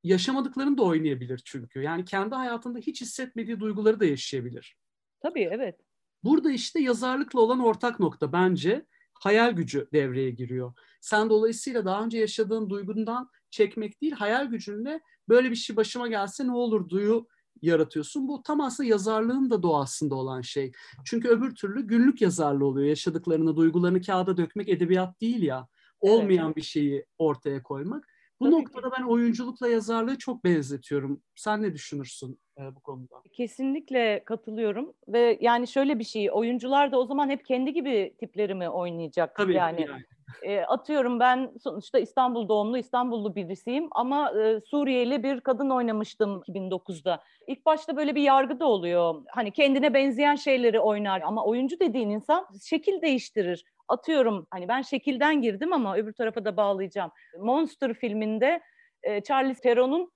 yaşamadıklarını 0.02 0.78
da 0.78 0.83
oynayabilir 0.83 1.43
çünkü. 1.45 1.83
Yani 1.83 2.05
kendi 2.05 2.35
hayatında 2.35 2.78
hiç 2.78 3.00
hissetmediği 3.00 3.61
duyguları 3.61 4.00
da 4.00 4.05
yaşayabilir. 4.05 4.76
Tabii 5.21 5.49
evet. 5.52 5.81
Burada 6.25 6.50
işte 6.50 6.81
yazarlıkla 6.81 7.40
olan 7.40 7.61
ortak 7.61 8.00
nokta 8.00 8.33
bence 8.33 8.87
hayal 9.21 9.53
gücü 9.53 9.89
devreye 9.93 10.31
giriyor. 10.31 10.73
Sen 11.01 11.31
dolayısıyla 11.31 11.85
daha 11.85 12.05
önce 12.05 12.19
yaşadığın 12.19 12.71
duygundan 12.71 13.31
çekmek 13.51 14.03
değil, 14.03 14.13
hayal 14.13 14.47
gücünle 14.47 15.01
böyle 15.29 15.51
bir 15.51 15.57
şey 15.57 15.77
başıma 15.77 16.09
gelse 16.09 16.47
ne 16.47 16.53
olur 16.53 16.89
duyu 16.89 17.27
yaratıyorsun. 17.63 18.29
Bu 18.29 18.43
tam 18.43 18.61
aslında 18.61 18.89
yazarlığın 18.89 19.51
da 19.51 19.63
doğasında 19.63 20.15
olan 20.15 20.41
şey. 20.41 20.73
Çünkü 21.05 21.29
öbür 21.29 21.55
türlü 21.55 21.87
günlük 21.87 22.23
yazarlı 22.23 22.67
oluyor. 22.67 22.89
Yaşadıklarını, 22.89 23.57
duygularını 23.57 24.03
kağıda 24.03 24.37
dökmek 24.37 24.69
edebiyat 24.69 25.21
değil 25.21 25.43
ya. 25.43 25.69
Olmayan 26.01 26.47
evet. 26.47 26.57
bir 26.57 26.63
şeyi 26.63 27.07
ortaya 27.19 27.63
koymak. 27.63 28.05
Bu 28.40 28.45
Tabii 28.45 28.54
noktada 28.54 28.90
ki. 28.90 28.97
ben 28.99 29.02
oyunculukla 29.02 29.68
yazarlığı 29.68 30.18
çok 30.18 30.45
benzetiyorum. 30.45 31.23
Sen 31.35 31.62
ne 31.62 31.75
düşünürsün 31.75 32.40
e, 32.59 32.75
bu 32.75 32.80
konuda? 32.80 33.23
Kesinlikle 33.33 34.25
katılıyorum 34.25 34.95
ve 35.09 35.38
yani 35.40 35.68
şöyle 35.68 35.99
bir 35.99 36.04
şey, 36.04 36.30
oyuncular 36.33 36.92
da 36.92 36.99
o 36.99 37.07
zaman 37.07 37.28
hep 37.28 37.45
kendi 37.45 37.73
gibi 37.73 38.14
tipleri 38.21 38.54
mi 38.54 38.68
oynayacak? 38.68 39.37
Tabii 39.37 39.54
yani. 39.54 39.87
yani. 39.88 40.04
E, 40.42 40.61
atıyorum 40.61 41.20
ben 41.20 41.50
sonuçta 41.62 41.99
İstanbul 41.99 42.49
doğumlu 42.49 42.78
İstanbullu 42.78 43.37
birisiyim 43.37 43.88
ama 43.90 44.32
e, 44.40 44.61
Suriyeli 44.61 45.23
bir 45.23 45.40
kadın 45.40 45.70
oynamıştım 45.70 46.42
2009'da. 46.49 47.23
İlk 47.47 47.66
başta 47.66 47.97
böyle 47.97 48.14
bir 48.14 48.23
yargı 48.23 48.61
da 48.61 48.66
oluyor. 48.66 49.23
Hani 49.28 49.52
kendine 49.52 49.94
benzeyen 49.94 50.37
şeyleri 50.37 50.80
oynar 50.80 51.20
ama 51.20 51.44
oyuncu 51.44 51.80
dediğin 51.80 52.11
insan 52.11 52.47
şekil 52.62 53.02
değiştirir 53.02 53.64
atıyorum 53.88 54.47
hani 54.50 54.68
ben 54.68 54.82
şekilden 54.82 55.42
girdim 55.42 55.73
ama 55.73 55.97
öbür 55.97 56.12
tarafa 56.12 56.44
da 56.44 56.56
bağlayacağım. 56.56 57.11
Monster 57.38 57.94
filminde 57.94 58.61
e, 59.02 59.20
Charlize 59.23 59.61
Theron'un 59.61 60.12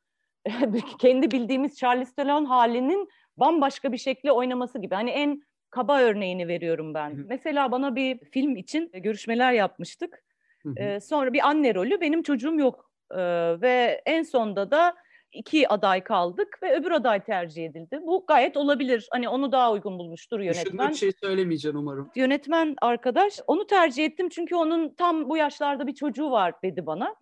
kendi 1.00 1.30
bildiğimiz 1.30 1.76
Charlize 1.78 2.14
Theron 2.14 2.44
halinin 2.44 3.08
bambaşka 3.36 3.92
bir 3.92 3.98
şekli 3.98 4.32
oynaması 4.32 4.78
gibi. 4.78 4.94
Hani 4.94 5.10
en 5.10 5.42
kaba 5.72 6.00
örneğini 6.00 6.48
veriyorum 6.48 6.94
ben. 6.94 7.10
Hı. 7.10 7.24
Mesela 7.28 7.72
bana 7.72 7.96
bir 7.96 8.18
film 8.18 8.56
için 8.56 8.90
görüşmeler 8.94 9.52
yapmıştık. 9.52 10.24
Hı 10.62 10.68
hı. 10.68 10.74
Ee, 10.82 11.00
sonra 11.00 11.32
bir 11.32 11.48
anne 11.48 11.74
rolü 11.74 12.00
benim 12.00 12.22
çocuğum 12.22 12.54
yok 12.58 12.90
ee, 13.10 13.16
ve 13.60 14.02
en 14.06 14.22
sonda 14.22 14.70
da 14.70 14.94
iki 15.32 15.68
aday 15.68 16.04
kaldık 16.04 16.58
ve 16.62 16.76
öbür 16.76 16.90
aday 16.90 17.24
tercih 17.24 17.66
edildi. 17.66 18.00
Bu 18.02 18.24
gayet 18.28 18.56
olabilir. 18.56 19.08
Hani 19.10 19.28
onu 19.28 19.52
daha 19.52 19.72
uygun 19.72 19.98
bulmuştur 19.98 20.40
yönetmen. 20.40 20.64
Düşündüğüm 20.64 20.88
bir 20.88 20.94
şey 20.94 21.12
söylemeyeceğim 21.12 21.78
umarım. 21.78 22.10
Yönetmen 22.16 22.76
arkadaş 22.82 23.40
onu 23.46 23.66
tercih 23.66 24.04
ettim 24.04 24.28
çünkü 24.28 24.54
onun 24.54 24.94
tam 24.94 25.28
bu 25.28 25.36
yaşlarda 25.36 25.86
bir 25.86 25.94
çocuğu 25.94 26.30
var 26.30 26.54
dedi 26.62 26.86
bana. 26.86 27.14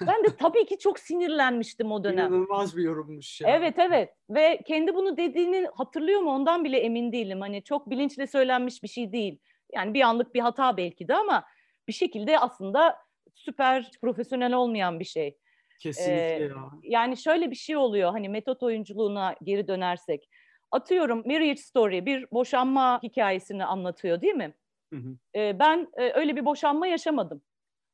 Ben 0.00 0.24
de 0.24 0.36
tabii 0.36 0.66
ki 0.66 0.78
çok 0.78 0.98
sinirlenmiştim 0.98 1.92
o 1.92 2.04
dönem. 2.04 2.32
İnanılmaz 2.32 2.76
bir 2.76 2.82
yorummuş 2.82 3.40
ya. 3.40 3.48
Evet 3.50 3.78
evet 3.78 4.10
ve 4.30 4.60
kendi 4.66 4.94
bunu 4.94 5.16
dediğini 5.16 5.68
hatırlıyor 5.74 6.20
mu 6.20 6.30
ondan 6.30 6.64
bile 6.64 6.78
emin 6.78 7.12
değilim. 7.12 7.40
Hani 7.40 7.62
çok 7.64 7.90
bilinçle 7.90 8.26
söylenmiş 8.26 8.82
bir 8.82 8.88
şey 8.88 9.12
değil. 9.12 9.38
Yani 9.72 9.94
bir 9.94 10.00
anlık 10.00 10.34
bir 10.34 10.40
hata 10.40 10.76
belki 10.76 11.08
de 11.08 11.14
ama 11.14 11.44
bir 11.88 11.92
şekilde 11.92 12.38
aslında 12.38 12.96
süper 13.34 13.90
profesyonel 14.00 14.52
olmayan 14.52 15.00
bir 15.00 15.04
şey. 15.04 15.38
Kesinlikle 15.80 16.44
ee, 16.44 16.48
ya. 16.48 16.70
Yani 16.82 17.16
şöyle 17.16 17.50
bir 17.50 17.56
şey 17.56 17.76
oluyor 17.76 18.10
hani 18.10 18.28
metot 18.28 18.62
oyunculuğuna 18.62 19.34
geri 19.42 19.68
dönersek. 19.68 20.28
Atıyorum 20.70 21.22
Marriage 21.26 21.56
Story 21.56 22.06
bir 22.06 22.26
boşanma 22.32 23.00
hikayesini 23.02 23.64
anlatıyor 23.64 24.20
değil 24.20 24.34
mi? 24.34 24.54
Hı 24.92 24.96
hı. 24.96 25.16
Ee, 25.34 25.58
ben 25.58 25.88
e, 25.96 26.12
öyle 26.12 26.36
bir 26.36 26.44
boşanma 26.44 26.86
yaşamadım. 26.86 27.42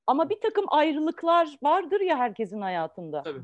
Ama 0.07 0.31
bir 0.31 0.41
takım 0.41 0.65
ayrılıklar 0.69 1.59
vardır 1.63 2.01
ya 2.01 2.19
herkesin 2.19 2.61
hayatında. 2.61 3.23
Tabii. 3.23 3.41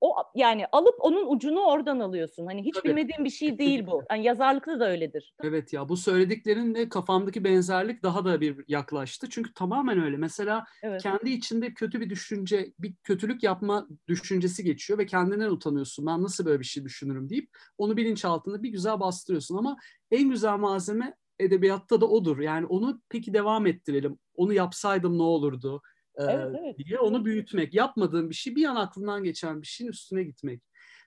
O 0.00 0.14
yani 0.34 0.66
alıp 0.72 0.94
onun 0.98 1.36
ucunu 1.36 1.60
oradan 1.60 2.00
alıyorsun. 2.00 2.46
Hani 2.46 2.64
hiç 2.64 2.74
Tabii. 2.74 2.88
bilmediğin 2.88 3.24
bir 3.24 3.30
şey 3.30 3.58
değil 3.58 3.86
bu. 3.86 4.02
Yani 4.10 4.24
yazarlıkta 4.24 4.80
da 4.80 4.88
öyledir. 4.88 5.34
Evet 5.42 5.72
ya 5.72 5.88
bu 5.88 5.96
söylediklerinle 5.96 6.88
kafamdaki 6.88 7.44
benzerlik 7.44 8.02
daha 8.02 8.24
da 8.24 8.40
bir 8.40 8.64
yaklaştı. 8.68 9.26
Çünkü 9.30 9.54
tamamen 9.54 10.02
öyle. 10.02 10.16
Mesela 10.16 10.64
evet. 10.82 11.02
kendi 11.02 11.30
içinde 11.30 11.74
kötü 11.74 12.00
bir 12.00 12.10
düşünce, 12.10 12.72
bir 12.78 12.94
kötülük 13.04 13.42
yapma 13.42 13.88
düşüncesi 14.08 14.64
geçiyor 14.64 14.98
ve 14.98 15.06
kendinden 15.06 15.50
utanıyorsun. 15.50 16.06
Ben 16.06 16.22
nasıl 16.22 16.44
böyle 16.44 16.60
bir 16.60 16.64
şey 16.64 16.84
düşünürüm 16.84 17.28
deyip 17.28 17.50
onu 17.78 17.96
bilinçaltında 17.96 18.62
bir 18.62 18.68
güzel 18.68 19.00
bastırıyorsun 19.00 19.56
ama 19.56 19.76
en 20.10 20.30
güzel 20.30 20.58
malzeme 20.58 21.14
edebiyatta 21.38 22.00
da 22.00 22.06
odur. 22.06 22.38
Yani 22.38 22.66
onu 22.66 23.00
peki 23.08 23.34
devam 23.34 23.66
ettirelim. 23.66 24.18
Onu 24.34 24.52
yapsaydım 24.52 25.18
ne 25.18 25.22
olurdu? 25.22 25.82
Evet, 26.18 26.56
evet. 26.60 26.78
diye 26.78 26.98
onu 26.98 27.24
büyütmek. 27.24 27.74
Yapmadığın 27.74 28.30
bir 28.30 28.34
şey 28.34 28.56
bir 28.56 28.64
an 28.64 28.76
aklından 28.76 29.24
geçen 29.24 29.62
bir 29.62 29.66
şeyin 29.66 29.90
üstüne 29.90 30.24
gitmek. 30.24 30.62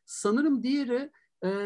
Sanırım 0.05 0.63
diğeri 0.63 1.11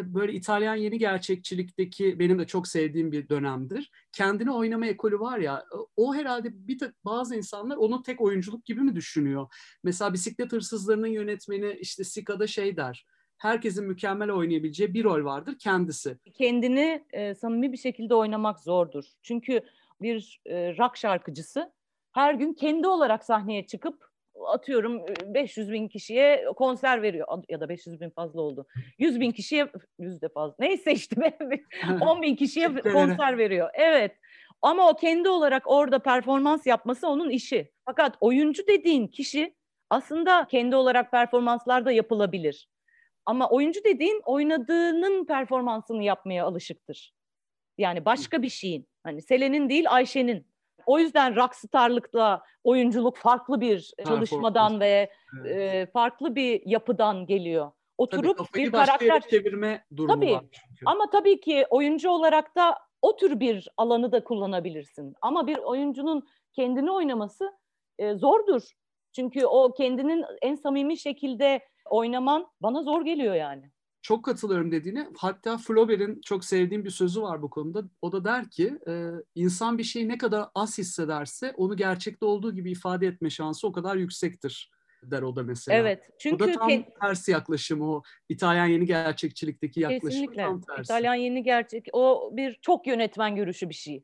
böyle 0.03 0.33
İtalyan 0.33 0.75
yeni 0.75 0.97
gerçekçilikteki 0.97 2.19
benim 2.19 2.39
de 2.39 2.47
çok 2.47 2.67
sevdiğim 2.67 3.11
bir 3.11 3.29
dönemdir. 3.29 3.91
Kendini 4.11 4.51
oynama 4.51 4.87
ekolü 4.87 5.19
var 5.19 5.37
ya 5.37 5.65
o 5.97 6.15
herhalde 6.15 6.67
bir 6.67 6.77
tek 6.77 7.05
bazı 7.05 7.35
insanlar 7.35 7.77
onu 7.77 8.03
tek 8.03 8.21
oyunculuk 8.21 8.65
gibi 8.65 8.81
mi 8.81 8.95
düşünüyor? 8.95 9.47
Mesela 9.83 10.13
bisiklet 10.13 10.51
hırsızlarının 10.51 11.07
yönetmeni 11.07 11.77
işte 11.79 12.03
Sika'da 12.03 12.47
şey 12.47 12.77
der. 12.77 13.05
Herkesin 13.37 13.85
mükemmel 13.85 14.31
oynayabileceği 14.31 14.93
bir 14.93 15.03
rol 15.03 15.25
vardır 15.25 15.55
kendisi. 15.59 16.17
Kendini 16.33 17.05
e, 17.13 17.35
samimi 17.35 17.71
bir 17.71 17.77
şekilde 17.77 18.15
oynamak 18.15 18.59
zordur. 18.59 19.05
Çünkü 19.21 19.61
bir 20.01 20.41
e, 20.45 20.77
rock 20.77 20.97
şarkıcısı 20.97 21.71
her 22.11 22.33
gün 22.33 22.53
kendi 22.53 22.87
olarak 22.87 23.25
sahneye 23.25 23.67
çıkıp 23.67 24.11
atıyorum 24.47 25.05
500 25.25 25.71
bin 25.71 25.87
kişiye 25.87 26.45
konser 26.55 27.01
veriyor 27.01 27.27
ya 27.49 27.59
da 27.59 27.69
500 27.69 28.01
bin 28.01 28.09
fazla 28.09 28.41
oldu. 28.41 28.67
100 28.99 29.19
bin 29.19 29.31
kişiye 29.31 29.71
yüzde 29.99 30.29
fazla 30.29 30.55
neyse 30.59 30.93
işte 30.93 31.37
10 32.01 32.21
bin 32.21 32.35
kişiye 32.35 32.67
konser 32.73 33.37
veriyor. 33.37 33.69
Evet 33.73 34.15
ama 34.61 34.89
o 34.89 34.95
kendi 34.95 35.29
olarak 35.29 35.63
orada 35.65 35.99
performans 35.99 36.67
yapması 36.67 37.07
onun 37.07 37.29
işi. 37.29 37.71
Fakat 37.85 38.17
oyuncu 38.19 38.67
dediğin 38.67 39.07
kişi 39.07 39.55
aslında 39.89 40.47
kendi 40.47 40.75
olarak 40.75 41.11
performanslar 41.11 41.85
da 41.85 41.91
yapılabilir. 41.91 42.69
Ama 43.25 43.49
oyuncu 43.49 43.83
dediğin 43.83 44.21
oynadığının 44.25 45.25
performansını 45.25 46.03
yapmaya 46.03 46.45
alışıktır. 46.45 47.13
Yani 47.77 48.05
başka 48.05 48.41
bir 48.41 48.49
şeyin. 48.49 48.87
Hani 49.03 49.21
Selen'in 49.21 49.69
değil 49.69 49.85
Ayşe'nin 49.89 50.50
o 50.85 50.99
yüzden 50.99 51.35
rockstarlıkla 51.35 52.41
oyunculuk 52.63 53.17
farklı 53.17 53.61
bir 53.61 53.93
çalışmadan 54.07 54.79
ve 54.79 55.11
evet. 55.41 55.73
e, 55.73 55.91
farklı 55.91 56.35
bir 56.35 56.61
yapıdan 56.65 57.25
geliyor. 57.25 57.71
Oturup 57.97 58.37
tabii, 58.37 58.63
bir 58.63 58.71
karakter 58.71 59.21
çevirme 59.21 59.85
durumu 59.97 60.13
tabii, 60.13 60.33
var 60.33 60.43
çünkü. 60.51 60.85
Ama 60.85 61.09
tabii 61.09 61.39
ki 61.39 61.65
oyuncu 61.69 62.09
olarak 62.09 62.55
da 62.55 62.77
o 63.01 63.15
tür 63.15 63.39
bir 63.39 63.67
alanı 63.77 64.11
da 64.11 64.23
kullanabilirsin. 64.23 65.15
Ama 65.21 65.47
bir 65.47 65.57
oyuncunun 65.57 66.27
kendini 66.53 66.91
oynaması 66.91 67.53
e, 67.99 68.15
zordur. 68.15 68.61
Çünkü 69.15 69.45
o 69.45 69.73
kendinin 69.73 70.25
en 70.41 70.55
samimi 70.55 70.97
şekilde 70.97 71.61
oynaman 71.89 72.47
bana 72.61 72.83
zor 72.83 73.01
geliyor 73.05 73.35
yani. 73.35 73.71
Çok 74.01 74.25
katılıyorum 74.25 74.71
dediğine. 74.71 75.07
Hatta 75.17 75.57
Flaubert'in 75.57 76.21
çok 76.21 76.45
sevdiğim 76.45 76.85
bir 76.85 76.89
sözü 76.89 77.21
var 77.21 77.41
bu 77.41 77.49
konuda. 77.49 77.83
O 78.01 78.11
da 78.11 78.23
der 78.23 78.49
ki 78.49 78.79
e, 78.87 79.09
insan 79.35 79.77
bir 79.77 79.83
şeyi 79.83 80.07
ne 80.07 80.17
kadar 80.17 80.49
az 80.55 80.77
hissederse 80.77 81.53
onu 81.57 81.77
gerçekte 81.77 82.25
olduğu 82.25 82.55
gibi 82.55 82.71
ifade 82.71 83.07
etme 83.07 83.29
şansı 83.29 83.67
o 83.67 83.71
kadar 83.71 83.95
yüksektir 83.95 84.71
der 85.03 85.21
o 85.21 85.35
da 85.35 85.43
mesela. 85.43 85.77
Evet. 85.77 86.09
Çünkü 86.19 86.35
bu 86.45 86.47
da 86.47 86.51
tam 86.51 86.69
ke- 86.69 86.99
tersi 87.01 87.31
yaklaşım 87.31 87.81
o 87.81 88.01
İtalyan 88.29 88.65
yeni 88.65 88.85
gerçekçilikteki 88.85 89.79
yaklaşım 89.79 90.09
Kesinlikle. 90.09 90.43
tam 90.43 90.61
tersi. 90.61 90.81
İtalyan 90.81 91.15
yeni 91.15 91.43
gerçek 91.43 91.87
o 91.93 92.29
bir 92.33 92.59
çok 92.61 92.87
yönetmen 92.87 93.35
görüşü 93.35 93.69
bir 93.69 93.73
şey. 93.75 94.03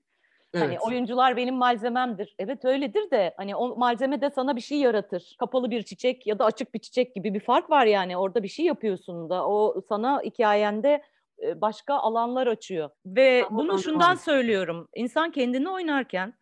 Hani 0.59 0.71
evet. 0.71 0.79
Hani 0.83 0.93
oyuncular 0.93 1.37
benim 1.37 1.55
malzememdir. 1.55 2.35
Evet 2.39 2.65
öyledir 2.65 3.11
de 3.11 3.33
hani 3.37 3.55
o 3.55 3.75
malzeme 3.75 4.21
de 4.21 4.29
sana 4.29 4.55
bir 4.55 4.61
şey 4.61 4.77
yaratır. 4.77 5.35
Kapalı 5.39 5.71
bir 5.71 5.83
çiçek 5.83 6.27
ya 6.27 6.39
da 6.39 6.45
açık 6.45 6.73
bir 6.73 6.79
çiçek 6.79 7.15
gibi 7.15 7.33
bir 7.33 7.39
fark 7.39 7.69
var 7.69 7.85
yani. 7.85 8.17
Orada 8.17 8.43
bir 8.43 8.47
şey 8.47 8.65
yapıyorsun 8.65 9.29
da 9.29 9.47
o 9.47 9.81
sana 9.89 10.21
hikayende 10.21 11.01
başka 11.55 11.93
alanlar 11.93 12.47
açıyor. 12.47 12.89
Ve 13.05 13.45
Ama 13.49 13.57
bunu 13.59 13.79
şundan 13.79 14.15
söylüyorum. 14.15 14.87
İnsan 14.95 15.31
kendini 15.31 15.69
oynarken 15.69 16.33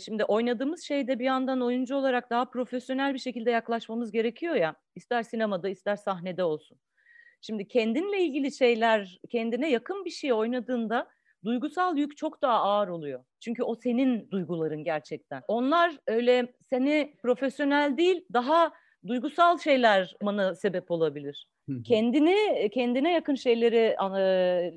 şimdi 0.00 0.24
oynadığımız 0.24 0.82
şeyde 0.82 1.18
bir 1.18 1.24
yandan 1.24 1.60
oyuncu 1.60 1.96
olarak 1.96 2.30
daha 2.30 2.44
profesyonel 2.44 3.14
bir 3.14 3.18
şekilde 3.18 3.50
yaklaşmamız 3.50 4.12
gerekiyor 4.12 4.54
ya. 4.54 4.74
İster 4.94 5.22
sinemada 5.22 5.68
ister 5.68 5.96
sahnede 5.96 6.44
olsun. 6.44 6.78
Şimdi 7.40 7.68
kendinle 7.68 8.20
ilgili 8.20 8.52
şeyler, 8.52 9.18
kendine 9.30 9.70
yakın 9.70 10.04
bir 10.04 10.10
şey 10.10 10.32
oynadığında 10.32 11.08
duygusal 11.44 11.96
yük 11.96 12.16
çok 12.16 12.42
daha 12.42 12.62
ağır 12.62 12.88
oluyor. 12.88 13.24
Çünkü 13.40 13.62
o 13.62 13.74
senin 13.74 14.30
duyguların 14.30 14.84
gerçekten. 14.84 15.42
Onlar 15.48 15.98
öyle 16.06 16.52
seni 16.70 17.14
profesyonel 17.22 17.96
değil 17.96 18.24
daha 18.32 18.72
duygusal 19.06 19.58
şeyler 19.58 20.16
bana 20.22 20.54
sebep 20.54 20.90
olabilir. 20.90 21.48
Kendini 21.84 22.70
kendine 22.74 23.12
yakın 23.12 23.34
şeyleri 23.34 23.96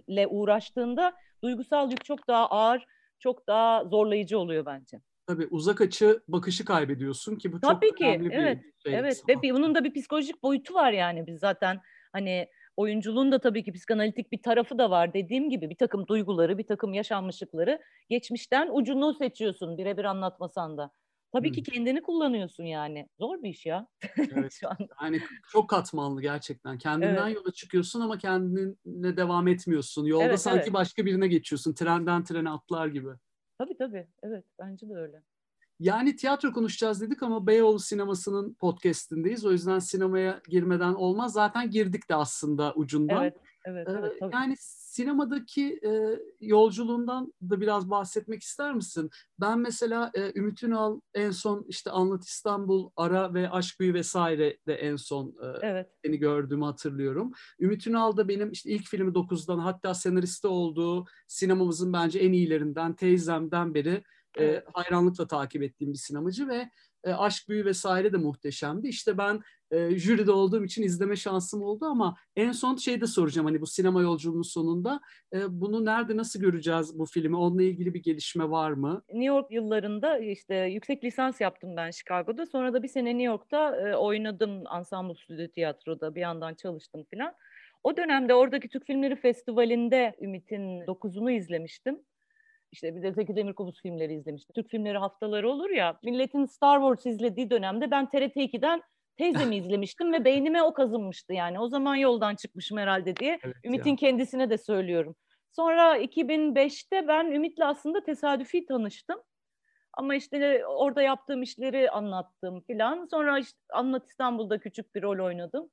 ile 0.08 0.28
uğraştığında 0.28 1.14
duygusal 1.44 1.92
yük 1.92 2.06
çok 2.06 2.28
daha 2.28 2.50
ağır, 2.50 2.86
çok 3.20 3.48
daha 3.48 3.86
zorlayıcı 3.86 4.40
oluyor 4.40 4.66
bence. 4.66 5.02
Tabii 5.28 5.48
uzak 5.52 5.82
açı 5.82 6.20
bakışı 6.28 6.66
kaybediyorsun 6.66 7.36
ki 7.36 7.54
bu 7.54 7.60
Tabii 7.60 7.88
çok 7.90 7.98
ki, 7.98 8.06
önemli 8.06 8.30
evet, 8.34 8.60
bir 8.64 8.90
şey. 8.90 9.00
Evet 9.00 9.24
ve 9.30 9.36
bunun 9.54 9.76
da 9.76 9.84
bir 9.84 9.94
psikolojik 9.94 10.44
boyutu 10.44 10.74
var 10.74 10.92
yani 10.92 11.28
biz 11.28 11.40
zaten 11.40 11.82
hani 12.14 12.48
oyunculuğun 12.78 13.32
da 13.32 13.40
tabii 13.40 13.64
ki 13.64 13.74
psikanalitik 13.74 14.32
bir 14.32 14.42
tarafı 14.42 14.78
da 14.78 14.92
var 14.92 15.14
dediğim 15.14 15.50
gibi 15.50 15.70
bir 15.70 15.76
takım 15.76 16.08
duyguları, 16.08 16.58
bir 16.58 16.68
takım 16.68 16.94
yaşanmışlıkları 16.94 17.80
geçmişten 18.10 18.70
ucunu 18.72 19.14
seçiyorsun 19.14 19.78
birebir 19.78 20.06
anlatmasan 20.06 20.78
da. 20.78 20.92
Tabii 21.34 21.52
ki 21.52 21.64
kendini 21.64 22.02
kullanıyorsun 22.02 22.64
yani. 22.64 23.10
Zor 23.20 23.44
bir 23.44 23.50
iş 23.50 23.66
ya. 23.66 23.88
Evet. 24.18 24.54
Şu 24.60 24.70
an. 24.70 24.78
Yani 25.04 25.22
çok 25.52 25.70
katmanlı 25.70 26.22
gerçekten. 26.22 26.78
Kendinden 26.78 27.26
evet. 27.26 27.36
yola 27.36 27.52
çıkıyorsun 27.52 28.02
ama 28.02 28.18
kendine 28.18 29.18
devam 29.18 29.48
etmiyorsun. 29.48 30.06
Yolda 30.06 30.24
evet, 30.24 30.40
sanki 30.40 30.64
evet. 30.64 30.74
başka 30.74 31.06
birine 31.06 31.28
geçiyorsun. 31.28 31.74
Trenden 31.74 32.24
trene 32.24 32.50
atlar 32.50 32.88
gibi. 32.88 33.10
Tabii 33.58 33.78
tabii. 33.78 34.08
Evet 34.24 34.46
bence 34.60 34.90
de 34.90 34.96
öyle. 34.96 35.22
Yani 35.80 36.16
tiyatro 36.16 36.54
konuşacağız 36.54 37.02
dedik 37.02 37.24
ama 37.24 37.48
Beyoğlu 37.48 37.80
Sineması'nın 37.80 38.54
podcastindeyiz. 38.54 39.46
O 39.46 39.52
yüzden 39.52 39.80
sinemaya 39.80 40.42
girmeden 40.50 40.94
olmaz. 40.94 41.34
Zaten 41.34 41.70
girdik 41.70 42.10
de 42.10 42.16
aslında 42.16 42.74
ucundan. 42.76 43.22
Evet, 43.22 43.38
evet, 43.66 43.88
evet. 43.92 44.20
Tabii. 44.20 44.36
Yani 44.36 44.56
sinemadaki 44.60 45.80
e, 45.86 46.20
yolculuğundan 46.40 47.34
da 47.50 47.62
biraz 47.62 47.90
bahsetmek 47.90 48.42
ister 48.42 48.74
misin? 48.74 49.10
Ben 49.40 49.60
mesela 49.60 50.12
e, 50.14 50.40
Ümit 50.40 50.64
Ünal 50.64 51.00
en 51.14 51.32
son 51.32 51.66
işte 51.68 51.92
Anlat 51.92 52.24
İstanbul, 52.24 52.90
Ara 52.96 53.34
ve 53.34 53.50
Aşk 53.50 53.80
Büyü 53.80 53.94
vesaire 53.94 54.58
de 54.68 54.74
en 54.74 54.96
son 54.96 55.28
e, 55.28 55.46
evet. 55.62 55.90
seni 56.06 56.18
gördüğümü 56.18 56.66
hatırlıyorum. 56.66 57.32
Ümit 57.60 57.88
Ünal 57.88 58.18
da 58.18 58.28
benim 58.28 58.52
işte 58.52 58.70
ilk 58.70 58.88
filmi 58.88 59.12
9'dan 59.12 59.60
hatta 59.60 59.94
senaristi 59.94 60.48
olduğu 60.48 61.06
sinemamızın 61.28 61.94
bence 61.94 62.20
en 62.20 62.34
iyilerinden 62.34 62.94
Teyzem'den 62.94 63.74
beri 63.74 64.04
e, 64.40 64.64
hayranlıkla 64.74 65.28
takip 65.28 65.64
ettiğim 65.64 65.94
bir 65.94 65.98
sinemacı 65.98 66.48
ve 66.48 66.70
e, 67.04 67.14
Aşk 67.14 67.50
Büyü 67.50 67.66
vesaire 67.66 68.14
de 68.14 68.18
muhteşemdi. 68.18 68.88
İşte 68.88 69.18
ben 69.18 69.42
e, 69.72 69.98
jüride 69.98 70.32
olduğum 70.32 70.64
için 70.64 70.84
izleme 70.84 71.16
şansım 71.16 71.62
oldu 71.62 71.86
ama 71.86 72.16
en 72.36 72.52
son 72.52 72.76
şey 72.76 73.02
de 73.02 73.08
soracağım 73.08 73.48
hani 73.48 73.62
bu 73.62 73.68
sinema 73.68 74.02
yolculuğunun 74.02 74.42
sonunda 74.42 75.02
e, 75.34 75.62
bunu 75.62 75.86
nerede 75.86 76.18
nasıl 76.18 76.40
göreceğiz 76.40 77.00
bu 77.00 77.06
filmi? 77.06 77.38
Onunla 77.38 77.64
ilgili 77.64 77.94
bir 77.94 78.04
gelişme 78.04 78.50
var 78.50 78.72
mı? 78.72 79.04
New 79.10 79.26
York 79.26 79.52
yıllarında 79.52 80.20
işte 80.20 80.56
yüksek 80.56 81.04
lisans 81.04 81.42
yaptım 81.42 81.76
ben 81.78 81.92
Chicago'da. 81.92 82.46
Sonra 82.46 82.74
da 82.74 82.84
bir 82.84 82.88
sene 82.88 83.10
New 83.10 83.24
York'ta 83.24 83.76
e, 83.76 83.96
oynadım 83.96 84.64
Ensemble 84.78 85.16
Stüdyo 85.16 85.48
Tiyatro'da 85.48 86.16
bir 86.16 86.22
yandan 86.22 86.54
çalıştım 86.54 87.06
filan. 87.10 87.34
O 87.84 87.98
dönemde 87.98 88.34
oradaki 88.34 88.70
Türk 88.70 88.86
Filmleri 88.86 89.16
Festivali'nde 89.16 90.16
Ümit'in 90.22 90.88
dokuzunu 90.88 91.32
izlemiştim. 91.32 92.00
İşte 92.72 92.96
bir 92.96 93.04
de 93.04 93.12
Zeki 93.12 93.36
Demirkubuz 93.36 93.82
filmleri 93.82 94.14
izlemiştim. 94.14 94.54
Türk 94.54 94.70
filmleri 94.70 94.98
haftaları 94.98 95.50
olur 95.50 95.70
ya. 95.70 96.00
Milletin 96.04 96.46
Star 96.46 96.80
Wars 96.80 97.06
izlediği 97.06 97.50
dönemde 97.50 97.92
ben 97.92 98.10
TRT 98.10 98.36
2'den 98.36 98.82
teyzemi 99.18 99.56
izlemiştim 99.58 100.14
ve 100.14 100.26
beynime 100.26 100.64
o 100.64 100.74
kazınmıştı 100.74 101.34
yani. 101.34 101.60
O 101.60 101.68
zaman 101.68 101.96
yoldan 101.96 102.36
çıkmışım 102.36 102.78
herhalde 102.78 103.16
diye. 103.16 103.40
Evet 103.44 103.56
Ümit'in 103.66 103.90
ya. 103.90 103.96
kendisine 103.96 104.50
de 104.50 104.58
söylüyorum. 104.58 105.16
Sonra 105.52 105.98
2005'te 105.98 107.08
ben 107.08 107.32
Ümit'le 107.32 107.62
aslında 107.62 108.04
tesadüfi 108.04 108.66
tanıştım. 108.66 109.20
Ama 109.94 110.16
işte 110.16 110.66
orada 110.66 111.02
yaptığım 111.02 111.42
işleri 111.42 111.92
anlattım 111.92 112.62
filan. 112.62 113.08
Sonra 113.12 113.40
işte 113.40 113.60
Anlat 113.74 114.08
İstanbul'da 114.08 114.60
küçük 114.60 114.96
bir 114.96 115.02
rol 115.02 115.26
oynadım. 115.26 115.70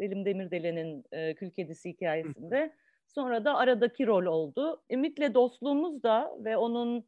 Selim 0.00 0.24
Demirdelen'in 0.24 1.04
e, 1.12 1.34
Kül 1.34 1.50
Kedisi 1.50 1.88
hikayesinde. 1.88 2.74
Sonra 3.14 3.44
da 3.44 3.56
aradaki 3.56 4.06
rol 4.06 4.26
oldu. 4.26 4.82
Ümit'le 4.90 5.34
dostluğumuz 5.34 6.02
da 6.02 6.36
ve 6.38 6.56
onun 6.56 7.04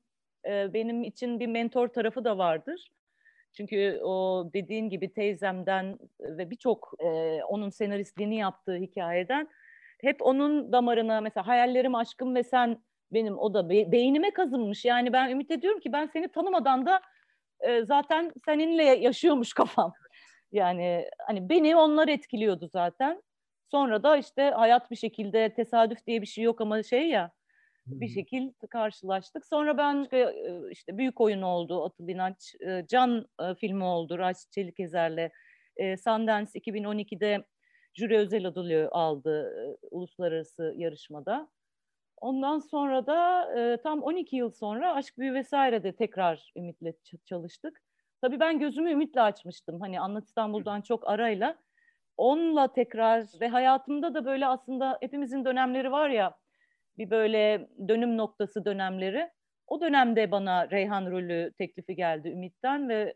e, 0.46 0.74
benim 0.74 1.04
için 1.04 1.40
bir 1.40 1.46
mentor 1.46 1.88
tarafı 1.88 2.24
da 2.24 2.38
vardır. 2.38 2.90
Çünkü 3.52 4.00
o 4.02 4.44
dediğin 4.54 4.88
gibi 4.88 5.12
teyzemden 5.12 5.98
ve 6.20 6.50
birçok 6.50 6.92
e, 6.98 7.40
onun 7.48 7.68
senaristliğini 7.68 8.36
yaptığı 8.36 8.76
hikayeden 8.76 9.48
hep 10.00 10.22
onun 10.22 10.72
damarına 10.72 11.20
mesela 11.20 11.46
hayallerim 11.46 11.94
aşkım 11.94 12.34
ve 12.34 12.42
sen 12.42 12.82
benim 13.12 13.38
o 13.38 13.54
da 13.54 13.70
be, 13.70 13.92
beynime 13.92 14.30
kazınmış. 14.30 14.84
Yani 14.84 15.12
ben 15.12 15.30
ümit 15.30 15.50
ediyorum 15.50 15.80
ki 15.80 15.92
ben 15.92 16.06
seni 16.06 16.28
tanımadan 16.28 16.86
da 16.86 17.00
e, 17.60 17.84
zaten 17.84 18.32
seninle 18.44 18.84
yaşıyormuş 18.84 19.52
kafam. 19.52 19.92
Yani 20.52 21.08
hani 21.26 21.48
beni 21.48 21.76
onlar 21.76 22.08
etkiliyordu 22.08 22.68
zaten. 22.72 23.22
Sonra 23.72 24.02
da 24.02 24.16
işte 24.16 24.42
hayat 24.42 24.90
bir 24.90 24.96
şekilde 24.96 25.54
tesadüf 25.54 26.06
diye 26.06 26.22
bir 26.22 26.26
şey 26.26 26.44
yok 26.44 26.60
ama 26.60 26.82
şey 26.82 27.08
ya 27.08 27.30
bir 27.86 28.08
şekil 28.08 28.52
karşılaştık. 28.70 29.46
Sonra 29.46 29.78
ben 29.78 30.08
işte 30.70 30.98
büyük 30.98 31.20
oyun 31.20 31.42
oldu 31.42 31.84
Atıl 31.84 32.08
İnanç, 32.08 32.54
Can 32.88 33.26
filmi 33.58 33.84
oldu 33.84 34.18
Raşit 34.18 34.52
Çelikezer'le. 34.52 35.30
Sundance 35.78 36.50
2012'de 36.58 37.44
jüri 37.94 38.18
özel 38.18 38.46
ödülü 38.46 38.88
aldı 38.88 39.54
uluslararası 39.90 40.74
yarışmada. 40.76 41.48
Ondan 42.16 42.58
sonra 42.58 43.06
da 43.06 43.48
tam 43.82 44.02
12 44.02 44.36
yıl 44.36 44.50
sonra 44.50 44.94
Aşk 44.94 45.18
Büyü 45.18 45.34
vesaire 45.34 45.96
tekrar 45.96 46.52
Ümit'le 46.56 47.24
çalıştık. 47.24 47.82
Tabii 48.20 48.40
ben 48.40 48.58
gözümü 48.58 48.90
Ümit'le 48.90 49.18
açmıştım. 49.18 49.80
Hani 49.80 50.00
Anlat 50.00 50.24
İstanbul'dan 50.24 50.80
çok 50.80 51.08
arayla 51.08 51.56
onunla 52.16 52.72
tekrar 52.72 53.24
ve 53.40 53.48
hayatımda 53.48 54.14
da 54.14 54.24
böyle 54.24 54.46
aslında 54.46 54.98
hepimizin 55.00 55.44
dönemleri 55.44 55.92
var 55.92 56.08
ya 56.10 56.34
bir 56.98 57.10
böyle 57.10 57.68
dönüm 57.88 58.16
noktası 58.16 58.64
dönemleri. 58.64 59.30
O 59.66 59.80
dönemde 59.80 60.30
bana 60.30 60.70
Reyhan 60.70 61.10
rolü 61.10 61.52
teklifi 61.58 61.96
geldi 61.96 62.28
Ümit'ten 62.28 62.88
ve 62.88 63.14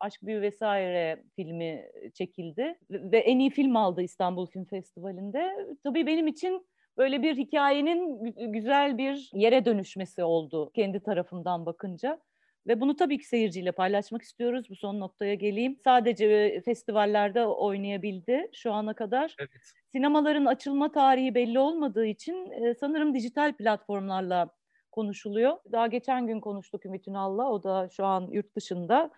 Aşk 0.00 0.22
Büyü 0.22 0.40
vesaire 0.40 1.22
filmi 1.36 1.90
çekildi 2.14 2.78
ve 2.90 3.18
en 3.18 3.38
iyi 3.38 3.50
film 3.50 3.76
aldı 3.76 4.02
İstanbul 4.02 4.46
Film 4.46 4.64
Festivali'nde. 4.64 5.66
Tabii 5.84 6.06
benim 6.06 6.26
için 6.26 6.66
böyle 6.96 7.22
bir 7.22 7.36
hikayenin 7.36 8.24
güzel 8.52 8.98
bir 8.98 9.30
yere 9.34 9.64
dönüşmesi 9.64 10.24
oldu 10.24 10.70
kendi 10.74 11.00
tarafımdan 11.00 11.66
bakınca. 11.66 12.20
Ve 12.66 12.80
bunu 12.80 12.96
tabii 12.96 13.18
ki 13.18 13.28
seyirciyle 13.28 13.72
paylaşmak 13.72 14.22
istiyoruz. 14.22 14.70
Bu 14.70 14.76
son 14.76 15.00
noktaya 15.00 15.34
geleyim. 15.34 15.76
Sadece 15.84 16.60
festivallerde 16.64 17.46
oynayabildi 17.46 18.50
şu 18.52 18.72
ana 18.72 18.94
kadar. 18.94 19.36
Evet. 19.38 19.50
Sinemaların 19.92 20.44
açılma 20.44 20.92
tarihi 20.92 21.34
belli 21.34 21.58
olmadığı 21.58 22.06
için 22.06 22.52
sanırım 22.80 23.14
dijital 23.14 23.52
platformlarla 23.52 24.50
konuşuluyor. 24.92 25.56
Daha 25.72 25.86
geçen 25.86 26.26
gün 26.26 26.40
konuştuk 26.40 26.86
Ümit 26.86 27.08
Ünal'la. 27.08 27.50
O 27.50 27.62
da 27.62 27.88
şu 27.88 28.04
an 28.04 28.28
yurt 28.30 28.56
dışında 28.56 29.10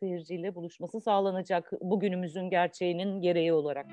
seyirciyle 0.00 0.54
buluşması 0.54 1.00
sağlanacak 1.00 1.72
bugünümüzün 1.80 2.50
gerçeğinin 2.50 3.20
gereği 3.20 3.52
olarak. 3.52 3.86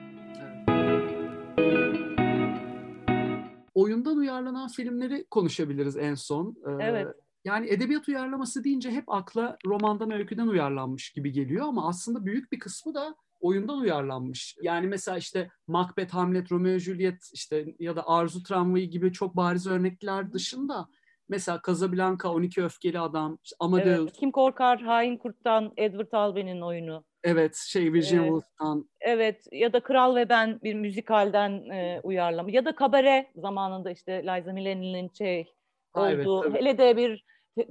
Oyundan 3.73 4.17
uyarlanan 4.17 4.67
filmleri 4.67 5.25
konuşabiliriz 5.25 5.97
en 5.97 6.15
son. 6.15 6.55
Evet. 6.79 7.07
Yani 7.45 7.69
edebiyat 7.69 8.07
uyarlaması 8.07 8.63
deyince 8.63 8.91
hep 8.91 9.03
akla 9.07 9.57
romandan, 9.65 10.11
öyküden 10.11 10.47
uyarlanmış 10.47 11.09
gibi 11.09 11.31
geliyor 11.31 11.65
ama 11.67 11.87
aslında 11.87 12.25
büyük 12.25 12.51
bir 12.51 12.59
kısmı 12.59 12.95
da 12.95 13.15
oyundan 13.39 13.77
uyarlanmış. 13.77 14.57
Yani 14.61 14.87
mesela 14.87 15.17
işte 15.17 15.51
Macbeth, 15.67 16.13
Hamlet, 16.13 16.51
Romeo 16.51 16.77
Juliet 16.77 17.29
işte 17.33 17.65
ya 17.79 17.95
da 17.95 18.07
Arzu 18.07 18.43
Tramvayı 18.43 18.89
gibi 18.89 19.13
çok 19.13 19.35
bariz 19.35 19.67
örnekler 19.67 20.33
dışında 20.33 20.87
mesela 21.29 21.61
Casablanca, 21.67 22.29
12 22.29 22.63
Öfkeli 22.63 22.99
Adam, 22.99 23.37
işte 23.43 23.55
Amadeus. 23.59 23.99
Evet, 23.99 24.13
Kim 24.13 24.31
Korkar, 24.31 24.81
Hain 24.81 25.17
Kurt'tan 25.17 25.73
Edward 25.77 26.11
Albany'nin 26.11 26.61
oyunu. 26.61 27.03
Evet, 27.23 27.55
şey 27.55 27.93
Virginia 27.93 28.21
evet. 28.21 28.31
Woolf'tan. 28.31 28.89
Evet 29.01 29.47
ya 29.51 29.73
da 29.73 29.79
Kral 29.79 30.15
ve 30.15 30.29
Ben 30.29 30.59
bir 30.63 30.73
müzikalden 30.73 31.69
e, 31.69 31.99
uyarlama 32.03 32.51
ya 32.51 32.65
da 32.65 32.75
Kabare 32.75 33.31
zamanında 33.35 33.91
işte 33.91 34.23
Liza 34.23 34.53
Minnelli'nin 34.53 35.11
şey 35.17 35.53
olduğu. 35.93 36.43
Evet, 36.43 36.55
Hele 36.59 36.77
de 36.77 36.97
bir 36.97 37.25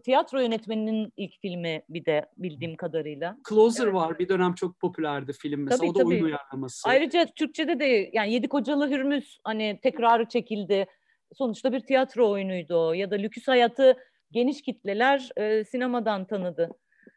tiyatro 0.05 0.41
yönetmeninin 0.41 1.13
ilk 1.17 1.41
filmi 1.41 1.83
bir 1.89 2.05
de 2.05 2.27
bildiğim 2.37 2.77
kadarıyla. 2.77 3.37
Closer 3.49 3.85
evet. 3.85 3.95
var. 3.95 4.19
Bir 4.19 4.29
dönem 4.29 4.55
çok 4.55 4.81
popülerdi 4.81 5.33
film 5.33 5.63
mesela. 5.63 5.79
Tabii, 5.79 5.91
o 5.91 5.95
da 5.95 5.99
tabii. 5.99 6.09
oyun 6.09 6.25
uyarlaması. 6.25 6.89
Ayrıca 6.89 7.27
Türkçe'de 7.27 7.81
de 7.81 8.11
yani 8.13 8.33
Yedi 8.33 8.49
Kocalı 8.49 8.91
Hürmüz 8.91 9.41
hani 9.45 9.79
tekrarı 9.83 10.29
çekildi. 10.29 10.87
Sonuçta 11.33 11.73
bir 11.73 11.81
tiyatro 11.81 12.31
oyunuydu 12.31 12.77
o. 12.77 12.93
Ya 12.93 13.11
da 13.11 13.15
Lüküs 13.15 13.49
Hayatı 13.49 13.97
geniş 14.31 14.63
kitleler 14.63 15.31
e, 15.37 15.65
sinemadan 15.65 16.25
tanıdı. 16.25 16.71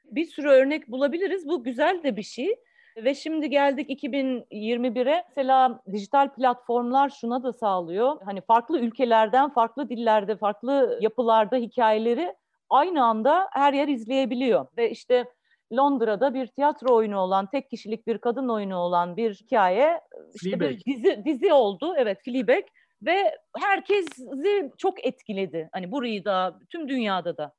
Bir 0.03 0.25
sürü 0.25 0.47
örnek 0.47 0.88
bulabiliriz. 0.88 1.47
Bu 1.47 1.63
güzel 1.63 2.03
de 2.03 2.15
bir 2.17 2.23
şey. 2.23 2.56
Ve 2.97 3.15
şimdi 3.15 3.49
geldik 3.49 3.89
2021'e. 3.89 5.23
Mesela 5.27 5.82
dijital 5.91 6.34
platformlar 6.34 7.10
şuna 7.10 7.43
da 7.43 7.53
sağlıyor. 7.53 8.21
Hani 8.25 8.41
farklı 8.41 8.80
ülkelerden, 8.80 9.49
farklı 9.49 9.89
dillerde, 9.89 10.38
farklı 10.38 10.99
yapılarda 11.01 11.56
hikayeleri 11.56 12.34
aynı 12.69 13.06
anda 13.06 13.49
her 13.51 13.73
yer 13.73 13.88
izleyebiliyor. 13.88 14.67
Ve 14.77 14.91
işte 14.91 15.25
Londra'da 15.73 16.34
bir 16.34 16.47
tiyatro 16.47 16.95
oyunu 16.95 17.19
olan, 17.19 17.49
tek 17.49 17.69
kişilik 17.69 18.08
bir 18.08 18.17
kadın 18.17 18.49
oyunu 18.49 18.77
olan 18.77 19.17
bir 19.17 19.34
hikaye 19.34 20.01
işte 20.36 20.60
bir 20.60 20.86
dizi, 20.86 21.21
dizi 21.25 21.53
oldu. 21.53 21.93
Evet, 21.97 22.23
Fleabag 22.25 22.63
ve 23.01 23.36
herkesi 23.58 24.71
çok 24.77 25.06
etkiledi. 25.06 25.69
Hani 25.71 25.91
burayı 25.91 26.25
da, 26.25 26.60
tüm 26.69 26.89
dünyada 26.89 27.38
da. 27.38 27.53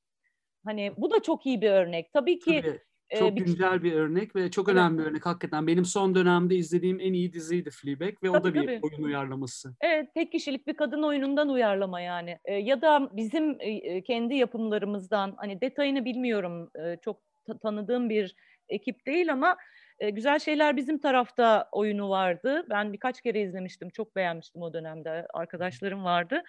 Hani 0.65 0.93
bu 0.97 1.11
da 1.11 1.23
çok 1.23 1.47
iyi 1.47 1.61
bir 1.61 1.71
örnek. 1.71 2.13
Tabii 2.13 2.39
ki 2.39 2.63
Tabii. 2.65 2.81
Çok 3.19 3.33
ee, 3.33 3.45
güncel 3.45 3.83
bir 3.83 3.93
örnek 3.93 4.37
ve 4.37 4.51
çok 4.51 4.69
önemli 4.69 4.95
evet. 4.95 5.07
bir 5.07 5.11
örnek 5.11 5.27
hakikaten. 5.27 5.67
Benim 5.67 5.85
son 5.85 6.15
dönemde 6.15 6.55
izlediğim 6.55 7.01
en 7.01 7.13
iyi 7.13 7.33
diziydi 7.33 7.71
Fleabag 7.71 8.23
ve 8.23 8.29
tabii, 8.29 8.31
o 8.31 8.45
da 8.45 8.55
bir 8.55 8.67
tabii. 8.67 8.81
oyun 8.83 9.03
uyarlaması. 9.03 9.75
Evet, 9.81 10.15
tek 10.15 10.33
kişilik 10.33 10.67
bir 10.67 10.75
kadın 10.77 11.03
oyunundan 11.03 11.49
uyarlama 11.49 12.01
yani. 12.01 12.39
Ee, 12.45 12.55
ya 12.55 12.83
da 12.83 13.11
bizim 13.13 13.57
e, 13.61 14.03
kendi 14.03 14.35
yapımlarımızdan 14.35 15.35
hani 15.37 15.61
detayını 15.61 16.05
bilmiyorum 16.05 16.71
e, 16.85 16.97
çok 17.05 17.21
tanıdığım 17.63 18.11
bir 18.11 18.35
ekip 18.69 19.07
değil 19.07 19.33
ama 19.33 19.57
e, 19.99 20.11
güzel 20.11 20.39
şeyler 20.39 20.77
bizim 20.77 20.99
tarafta 20.99 21.69
oyunu 21.73 22.11
vardı. 22.11 22.67
Ben 22.71 22.93
birkaç 22.93 23.21
kere 23.21 23.41
izlemiştim, 23.41 23.91
çok 23.91 24.17
beğenmiştim 24.17 24.63
o 24.63 24.73
dönemde. 24.73 25.27
Arkadaşlarım 25.35 26.05
vardı. 26.05 26.43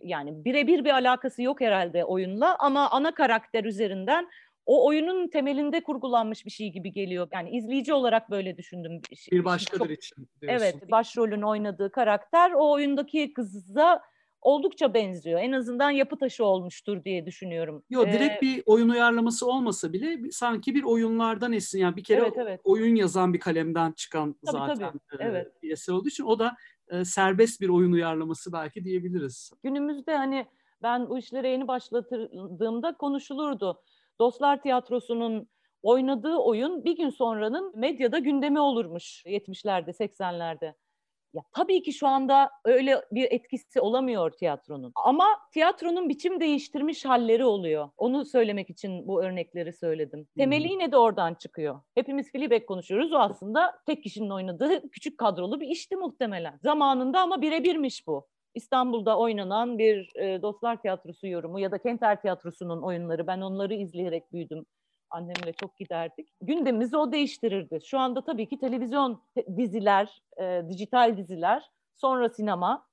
Yani 0.00 0.44
birebir 0.44 0.84
bir 0.84 0.90
alakası 0.90 1.42
yok 1.42 1.60
herhalde 1.60 2.04
oyunla 2.04 2.56
ama 2.58 2.90
ana 2.90 3.14
karakter 3.14 3.64
üzerinden 3.64 4.28
o 4.66 4.86
oyunun 4.86 5.28
temelinde 5.28 5.82
kurgulanmış 5.82 6.46
bir 6.46 6.50
şey 6.50 6.72
gibi 6.72 6.92
geliyor. 6.92 7.28
Yani 7.32 7.50
izleyici 7.50 7.94
olarak 7.94 8.30
böyle 8.30 8.56
düşündüm. 8.56 9.00
Bir 9.32 9.44
başkadır 9.44 9.78
Çok, 9.78 9.90
için 9.90 10.28
diyorsun. 10.40 10.64
Evet, 10.64 10.90
başrolün 10.90 11.42
oynadığı 11.42 11.92
karakter 11.92 12.52
o 12.52 12.72
oyundaki 12.72 13.32
kıza 13.32 14.02
oldukça 14.44 14.94
benziyor. 14.94 15.40
En 15.40 15.52
azından 15.52 15.90
yapı 15.90 16.18
taşı 16.18 16.44
olmuştur 16.44 17.04
diye 17.04 17.26
düşünüyorum. 17.26 17.82
Yok 17.90 18.06
direkt 18.06 18.36
ee, 18.36 18.40
bir 18.40 18.62
oyun 18.66 18.88
uyarlaması 18.88 19.46
olmasa 19.46 19.92
bile 19.92 20.30
sanki 20.30 20.74
bir 20.74 20.82
oyunlardan 20.82 21.52
esin. 21.52 21.78
Yani 21.78 21.96
bir 21.96 22.04
kere 22.04 22.20
evet, 22.20 22.34
evet. 22.36 22.60
oyun 22.64 22.94
yazan 22.94 23.34
bir 23.34 23.40
kalemden 23.40 23.92
çıkan 23.92 24.36
tabii, 24.46 24.58
zaten 24.58 25.00
tabii. 25.10 25.22
E, 25.22 25.26
evet. 25.26 25.62
bir 25.62 25.70
eser 25.70 25.92
olduğu 25.92 26.08
için 26.08 26.24
o 26.24 26.38
da 26.38 26.56
e, 26.88 27.04
serbest 27.04 27.60
bir 27.60 27.68
oyun 27.68 27.92
uyarlaması 27.92 28.52
belki 28.52 28.84
diyebiliriz. 28.84 29.52
Günümüzde 29.62 30.16
hani 30.16 30.46
ben 30.82 31.08
bu 31.08 31.18
işlere 31.18 31.48
yeni 31.48 31.68
başladığımda 31.68 32.96
konuşulurdu. 32.96 33.82
Dostlar 34.20 34.62
Tiyatrosu'nun 34.62 35.48
oynadığı 35.82 36.36
oyun 36.36 36.84
bir 36.84 36.96
gün 36.96 37.10
sonranın 37.10 37.78
medyada 37.78 38.18
gündemi 38.18 38.60
olurmuş 38.60 39.22
70'lerde 39.26 39.90
80'lerde. 39.90 40.74
Ya 41.34 41.42
tabii 41.52 41.82
ki 41.82 41.92
şu 41.92 42.06
anda 42.06 42.50
öyle 42.64 43.02
bir 43.12 43.32
etkisi 43.32 43.80
olamıyor 43.80 44.30
tiyatronun. 44.30 44.92
Ama 44.94 45.24
tiyatronun 45.52 46.08
biçim 46.08 46.40
değiştirmiş 46.40 47.04
halleri 47.04 47.44
oluyor. 47.44 47.88
Onu 47.96 48.24
söylemek 48.24 48.70
için 48.70 49.08
bu 49.08 49.22
örnekleri 49.22 49.72
söyledim. 49.72 50.28
Temeli 50.36 50.72
yine 50.72 50.92
de 50.92 50.96
oradan 50.96 51.34
çıkıyor. 51.34 51.80
Hepimiz 51.94 52.32
Fleabag 52.32 52.66
konuşuyoruz. 52.66 53.12
O 53.12 53.16
aslında 53.16 53.74
tek 53.86 54.02
kişinin 54.02 54.30
oynadığı 54.30 54.90
küçük 54.90 55.18
kadrolu 55.18 55.60
bir 55.60 55.68
işti 55.68 55.96
muhtemelen. 55.96 56.58
Zamanında 56.62 57.20
ama 57.20 57.42
birebirmiş 57.42 58.06
bu. 58.06 58.26
İstanbul'da 58.54 59.18
oynanan 59.18 59.78
bir 59.78 60.16
e, 60.16 60.42
Dostlar 60.42 60.82
Tiyatrosu 60.82 61.26
yorumu 61.26 61.60
ya 61.60 61.70
da 61.70 61.78
Kenter 61.78 62.20
Tiyatrosu'nun 62.20 62.82
oyunları. 62.82 63.26
Ben 63.26 63.40
onları 63.40 63.74
izleyerek 63.74 64.32
büyüdüm. 64.32 64.66
Annemle 65.10 65.52
çok 65.52 65.78
giderdik. 65.78 66.28
Gündemimizi 66.40 66.96
o 66.96 67.12
değiştirirdi. 67.12 67.78
Şu 67.84 67.98
anda 67.98 68.24
tabii 68.24 68.48
ki 68.48 68.58
televizyon 68.58 69.22
diziler, 69.56 70.22
e, 70.40 70.62
dijital 70.68 71.16
diziler, 71.16 71.70
sonra 71.94 72.28
sinema. 72.28 72.86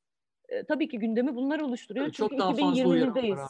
E, 0.49 0.63
tabii 0.63 0.89
ki 0.89 0.99
gündemi 0.99 1.35
bunlar 1.35 1.59
oluşturuyor. 1.59 2.11
Çok 2.11 2.29
Çünkü 2.29 2.41
daha 2.41 2.51
2020'deyiz. 2.51 3.47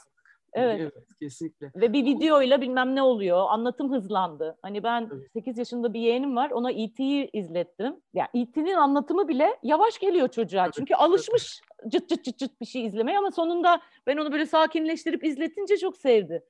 Evet. 0.54 0.82
evet, 0.82 0.94
kesinlikle. 1.20 1.72
Ve 1.76 1.94
bir 1.94 2.06
videoyla 2.06 2.62
bilmem 2.62 2.96
ne 2.96 3.02
oluyor. 3.02 3.46
Anlatım 3.50 3.92
hızlandı. 3.92 4.58
Hani 4.62 4.84
ben 4.84 5.10
evet. 5.14 5.32
8 5.34 5.58
yaşında 5.58 5.94
bir 5.94 6.00
yeğenim 6.00 6.36
var. 6.36 6.52
Ona 6.52 6.72
E.T.'yi 6.72 7.30
izlettim. 7.34 7.86
Ya 8.14 8.28
yani 8.34 8.44
E.T.'nin 8.44 8.74
anlatımı 8.74 9.28
bile 9.28 9.58
yavaş 9.64 10.00
geliyor 10.00 10.28
çocuğa. 10.28 10.64
Evet. 10.64 10.74
Çünkü 10.74 10.96
alışmış 10.96 11.62
cıt 11.88 12.10
cıt 12.10 12.24
cıt 12.24 12.38
cıt 12.38 12.62
bir 12.62 12.66
şey 12.66 12.86
izlemeye 12.86 13.18
ama 13.18 13.32
sonunda 13.32 13.82
ben 14.08 14.18
onu 14.18 14.32
böyle 14.32 14.46
sakinleştirip 14.46 15.24
izletince 15.24 15.78
çok 15.78 15.98
sevdi. 15.98 16.44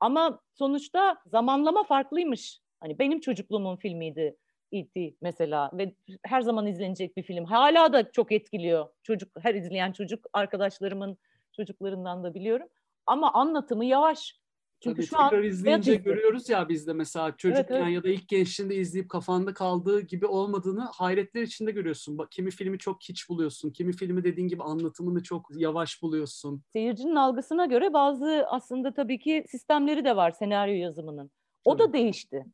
Ama 0.00 0.40
sonuçta 0.54 1.16
zamanlama 1.26 1.84
farklıymış. 1.84 2.60
Hani 2.80 2.98
benim 2.98 3.20
çocukluğumun 3.20 3.76
filmiydi 3.76 4.36
E.T. 4.72 5.14
mesela 5.20 5.70
ve 5.72 5.94
her 6.24 6.40
zaman 6.40 6.66
izlenecek 6.66 7.16
bir 7.16 7.22
film. 7.22 7.44
Hala 7.44 7.92
da 7.92 8.12
çok 8.12 8.32
etkiliyor. 8.32 8.88
Çocuk 9.02 9.28
her 9.40 9.54
izleyen 9.54 9.92
çocuk 9.92 10.26
arkadaşlarımın 10.32 11.18
çocuklarından 11.52 12.24
da 12.24 12.34
biliyorum. 12.34 12.68
Ama 13.08 13.32
anlatımı 13.32 13.84
yavaş. 13.84 14.38
Çünkü 14.80 14.96
Tabii 14.96 15.06
şu 15.06 15.18
an 15.18 15.42
izleyince 15.42 15.94
görüyoruz 15.94 16.48
ya 16.48 16.68
bizde 16.68 16.92
mesela 16.92 17.36
çocukken 17.36 17.74
evet, 17.74 17.82
evet. 17.82 17.94
ya 17.94 18.02
da 18.02 18.08
ilk 18.08 18.28
gençliğinde 18.28 18.74
izleyip 18.74 19.10
kafanda 19.10 19.54
kaldığı 19.54 20.00
gibi 20.00 20.26
olmadığını 20.26 20.80
hayretler 20.80 21.42
içinde 21.42 21.70
görüyorsun. 21.70 22.18
Bak 22.18 22.32
kimi 22.32 22.50
filmi 22.50 22.78
çok 22.78 23.02
hiç 23.02 23.28
buluyorsun. 23.28 23.70
Kimi 23.70 23.92
filmi 23.92 24.24
dediğin 24.24 24.48
gibi 24.48 24.62
anlatımını 24.62 25.22
çok 25.22 25.46
yavaş 25.56 26.02
buluyorsun. 26.02 26.62
Seyircinin 26.72 27.16
algısına 27.16 27.66
göre 27.66 27.92
bazı 27.92 28.44
aslında 28.48 28.94
tabii 28.94 29.18
ki 29.18 29.44
sistemleri 29.48 30.04
de 30.04 30.16
var 30.16 30.30
senaryo 30.30 30.74
yazımının. 30.74 31.30
O 31.64 31.76
tabii. 31.76 31.88
da 31.88 31.92
değişti. 31.92 32.44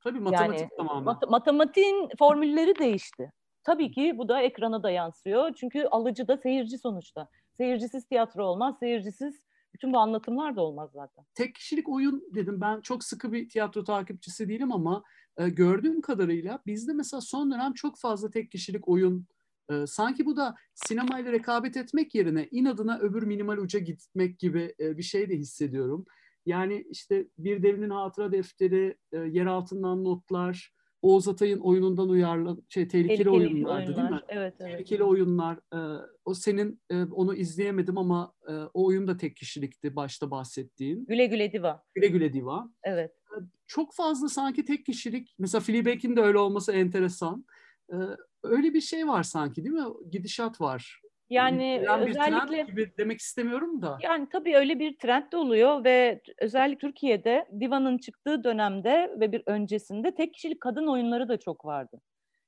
Tabii 0.00 0.20
matematik 0.20 0.60
yani, 0.60 0.70
tamamen. 0.76 1.04
Mat- 1.04 1.30
matematiğin 1.30 2.08
formülleri 2.18 2.78
değişti. 2.78 3.32
Tabii 3.64 3.90
ki 3.90 4.18
bu 4.18 4.28
da 4.28 4.42
ekrana 4.42 4.82
da 4.82 4.90
yansıyor. 4.90 5.54
Çünkü 5.54 5.84
alıcı 5.84 6.28
da 6.28 6.36
seyirci 6.36 6.78
sonuçta. 6.78 7.28
Seyircisiz 7.52 8.06
tiyatro 8.06 8.46
olmaz, 8.46 8.78
seyircisiz 8.78 9.49
bütün 9.74 9.92
bu 9.92 9.98
anlatımlar 9.98 10.56
da 10.56 10.60
olmaz 10.60 10.90
zaten. 10.92 11.24
Tek 11.34 11.54
kişilik 11.54 11.88
oyun 11.88 12.24
dedim. 12.34 12.60
Ben 12.60 12.80
çok 12.80 13.04
sıkı 13.04 13.32
bir 13.32 13.48
tiyatro 13.48 13.84
takipçisi 13.84 14.48
değilim 14.48 14.72
ama 14.72 15.02
e, 15.36 15.48
gördüğüm 15.48 16.00
kadarıyla 16.00 16.62
bizde 16.66 16.92
mesela 16.92 17.20
son 17.20 17.50
dönem 17.50 17.72
çok 17.72 17.98
fazla 17.98 18.30
tek 18.30 18.50
kişilik 18.50 18.88
oyun 18.88 19.26
e, 19.70 19.86
sanki 19.86 20.26
bu 20.26 20.36
da 20.36 20.54
sinemayla 20.74 21.32
rekabet 21.32 21.76
etmek 21.76 22.14
yerine 22.14 22.48
inadına 22.50 22.98
öbür 22.98 23.22
minimal 23.22 23.58
uca 23.58 23.78
gitmek 23.78 24.38
gibi 24.38 24.74
e, 24.80 24.98
bir 24.98 25.02
şey 25.02 25.30
de 25.30 25.36
hissediyorum. 25.36 26.06
Yani 26.46 26.86
işte 26.90 27.26
Bir 27.38 27.62
Devinin 27.62 27.90
Hatıra 27.90 28.32
Defteri, 28.32 28.96
e, 29.12 29.18
Yer 29.18 29.46
Altından 29.46 30.04
Notlar, 30.04 30.72
Oğuz 31.02 31.28
Atay'ın 31.28 31.58
oyunundan 31.58 32.08
uyarlı 32.08 32.56
şey 32.68 32.88
tehlikeli, 32.88 33.08
tehlikeli 33.08 33.30
oyunlardı 33.30 33.86
oyunlar. 33.86 33.96
değil 33.96 34.10
mi? 34.10 34.20
Evet, 34.28 34.54
evet. 34.60 34.72
Tehlikeli 34.72 35.04
oyunlar. 35.04 35.58
E, 35.74 35.78
o 36.24 36.34
senin 36.34 36.80
e, 36.90 37.02
onu 37.02 37.34
izleyemedim 37.34 37.98
ama 37.98 38.32
e, 38.48 38.52
o 38.52 38.86
oyun 38.86 39.06
da 39.08 39.16
tek 39.16 39.36
kişilikti 39.36 39.96
başta 39.96 40.30
bahsettiğin. 40.30 41.06
Güle 41.06 41.26
Güle 41.26 41.52
Diva. 41.52 41.82
Güle 41.94 42.06
Güle 42.06 42.32
Diva. 42.32 42.70
Evet. 42.82 43.10
E, 43.10 43.36
çok 43.66 43.94
fazla 43.94 44.28
sanki 44.28 44.64
tek 44.64 44.86
kişilik. 44.86 45.34
Mesela 45.38 45.60
Fleabag'in 45.60 46.16
de 46.16 46.20
öyle 46.20 46.38
olması 46.38 46.72
enteresan. 46.72 47.44
E, 47.92 47.96
öyle 48.42 48.74
bir 48.74 48.80
şey 48.80 49.08
var 49.08 49.22
sanki 49.22 49.64
değil 49.64 49.74
mi? 49.74 49.86
Gidişat 50.10 50.60
var. 50.60 51.00
Yani 51.30 51.82
bir 51.82 52.08
özellikle 52.08 52.46
trend 52.46 52.68
gibi 52.68 52.92
demek 52.98 53.20
istemiyorum 53.20 53.82
da. 53.82 53.98
Yani 54.02 54.28
tabii 54.32 54.56
öyle 54.56 54.78
bir 54.78 54.98
trend 54.98 55.32
de 55.32 55.36
oluyor 55.36 55.84
ve 55.84 56.20
özellikle 56.38 56.78
Türkiye'de 56.78 57.46
Diva'nın 57.60 57.98
çıktığı 57.98 58.44
dönemde 58.44 59.16
ve 59.20 59.32
bir 59.32 59.42
öncesinde 59.46 60.14
tek 60.14 60.34
kişilik 60.34 60.60
kadın 60.60 60.86
oyunları 60.86 61.28
da 61.28 61.36
çok 61.36 61.64
vardı. 61.64 62.00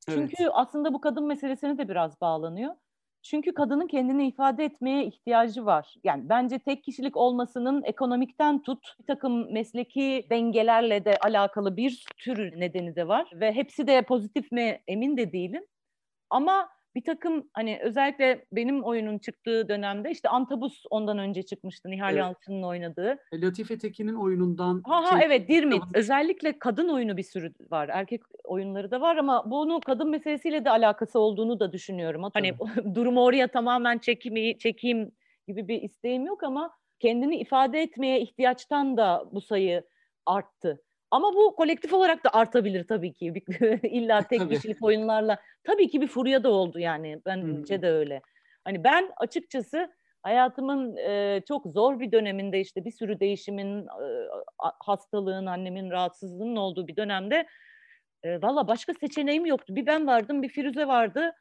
Çünkü 0.09 0.35
evet. 0.38 0.51
aslında 0.55 0.95
bu 0.95 1.01
kadın 1.01 1.27
meselesine 1.27 1.79
de 1.79 1.88
biraz 1.88 2.21
bağlanıyor. 2.21 2.75
Çünkü 3.23 3.55
kadının 3.55 3.87
kendini 3.87 4.29
ifade 4.29 4.64
etmeye 4.64 5.05
ihtiyacı 5.05 5.66
var. 5.66 5.95
Yani 6.05 6.29
bence 6.29 6.59
tek 6.59 6.85
kişilik 6.85 7.16
olmasının 7.16 7.83
ekonomikten 7.83 8.62
tut 8.62 8.97
bir 9.01 9.07
takım 9.07 9.53
mesleki 9.53 10.27
dengelerle 10.31 11.05
de 11.05 11.16
alakalı 11.16 11.77
bir 11.77 12.05
tür 12.16 12.61
nedeni 12.61 12.97
de 12.97 13.09
var. 13.09 13.31
Ve 13.35 13.53
hepsi 13.53 13.87
de 13.87 14.03
pozitif 14.03 14.53
mi 14.53 14.81
emin 14.88 15.16
de 15.16 15.33
değilim. 15.33 15.64
Ama 16.31 16.68
bir 16.95 17.05
takım 17.05 17.51
hani 17.53 17.79
özellikle 17.83 18.45
benim 18.53 18.85
oyunun 18.85 19.19
çıktığı 19.19 19.69
dönemde 19.69 20.11
işte 20.11 20.29
Antabus 20.29 20.85
ondan 20.91 21.19
önce 21.19 21.43
çıkmıştı 21.43 21.91
Nihal 21.91 22.11
evet. 22.11 22.19
Yalçın'ın 22.19 22.63
oynadığı. 22.63 23.19
E, 23.33 23.41
Latife 23.41 23.79
Tekin'in 23.79 24.15
oyunundan. 24.15 24.83
Ha 24.87 25.05
ha 25.05 25.19
şey, 25.19 25.27
evet 25.27 25.49
Dirmit. 25.49 25.83
Özellikle 25.95 26.59
kadın 26.59 26.89
oyunu 26.89 27.17
bir 27.17 27.23
sürü 27.23 27.53
var. 27.71 27.89
Erkek 27.93 28.23
oyunları 28.45 28.91
da 28.91 29.01
var 29.01 29.17
ama 29.17 29.51
bunu 29.51 29.81
kadın 29.81 30.11
meselesiyle 30.11 30.65
de 30.65 30.71
alakası 30.71 31.19
olduğunu 31.19 31.61
da 31.61 31.73
düşünüyorum. 31.73 32.23
Hani 32.35 32.53
durumu 32.95 33.25
oraya 33.25 33.49
tamamen 33.49 33.99
çekimi, 33.99 34.59
çekeyim 34.59 35.13
gibi 35.49 35.69
bir 35.69 35.83
isteğim 35.83 36.27
yok 36.27 36.43
ama 36.43 36.71
kendini 37.01 37.37
ifade 37.37 37.83
etmeye 37.83 38.21
ihtiyaçtan 38.21 38.97
da 38.97 39.25
bu 39.33 39.41
sayı 39.41 39.83
arttı. 40.27 40.83
Ama 41.12 41.35
bu 41.35 41.57
kolektif 41.57 41.92
olarak 41.92 42.25
da 42.25 42.31
artabilir 42.33 42.87
tabii 42.87 43.12
ki. 43.12 43.33
İlla 43.83 44.22
tek 44.22 44.40
tabii. 44.40 44.55
kişilik 44.55 44.85
oyunlarla. 44.85 45.38
Tabii 45.64 45.88
ki 45.88 46.01
bir 46.01 46.07
furya 46.07 46.42
da 46.42 46.51
oldu 46.51 46.79
yani. 46.79 47.20
Bence 47.27 47.83
de 47.83 47.90
öyle. 47.90 48.22
Hani 48.64 48.85
ben 48.85 49.11
açıkçası 49.16 49.92
hayatımın 50.22 50.96
e, 50.96 51.40
çok 51.48 51.66
zor 51.66 52.01
bir 52.01 52.12
döneminde 52.12 52.61
işte 52.61 52.85
bir 52.85 52.90
sürü 52.90 53.20
değişimin, 53.20 53.83
e, 53.83 54.29
hastalığın, 54.59 55.46
annemin 55.46 55.90
rahatsızlığının 55.90 56.57
olduğu 56.57 56.88
bir 56.88 56.96
dönemde 56.96 57.46
E, 58.25 58.42
Valla 58.42 58.68
başka 58.68 58.94
seçeneğim 58.94 59.46
yoktu. 59.46 59.77
Bir 59.77 59.87
ben 59.87 60.07
vardım, 60.07 60.42
bir 60.42 60.48
Firuze 60.48 60.87
vardı 60.87 61.33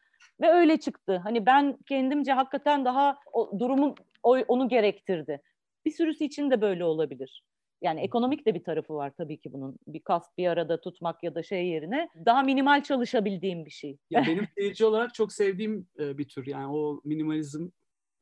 ve 0.42 0.50
öyle 0.50 0.80
çıktı. 0.80 1.22
Hani 1.24 1.46
ben 1.46 1.78
kendimce 1.90 2.32
hakikaten 2.32 2.86
daha 2.86 3.18
o, 3.34 3.60
durumum 3.60 3.96
o, 4.24 4.38
onu 4.38 4.70
gerektirdi. 4.70 5.42
Bir 5.86 5.92
sürüsü 5.92 6.24
için 6.24 6.52
de 6.52 6.62
böyle 6.62 6.84
olabilir. 6.84 7.44
Yani 7.82 8.02
ekonomik 8.02 8.46
de 8.46 8.56
bir 8.56 8.64
tarafı 8.64 8.94
var 8.94 9.12
tabii 9.18 9.40
ki 9.40 9.54
bunun. 9.54 9.80
Bir 9.88 10.00
kask 10.00 10.38
bir 10.38 10.48
arada 10.48 10.82
tutmak 10.82 11.24
ya 11.24 11.36
da 11.36 11.44
şey 11.44 11.68
yerine 11.68 12.10
daha 12.26 12.44
minimal 12.44 12.84
çalışabildiğim 12.84 13.66
bir 13.66 13.72
şey. 13.72 13.98
Ya 14.10 14.24
benim 14.28 14.48
seyirci 14.58 14.86
olarak 14.86 15.14
çok 15.14 15.34
sevdiğim 15.34 15.88
e, 16.00 16.18
bir 16.18 16.28
tür. 16.28 16.48
Yani 16.48 16.68
o 16.68 17.02
minimalizm 17.04 17.70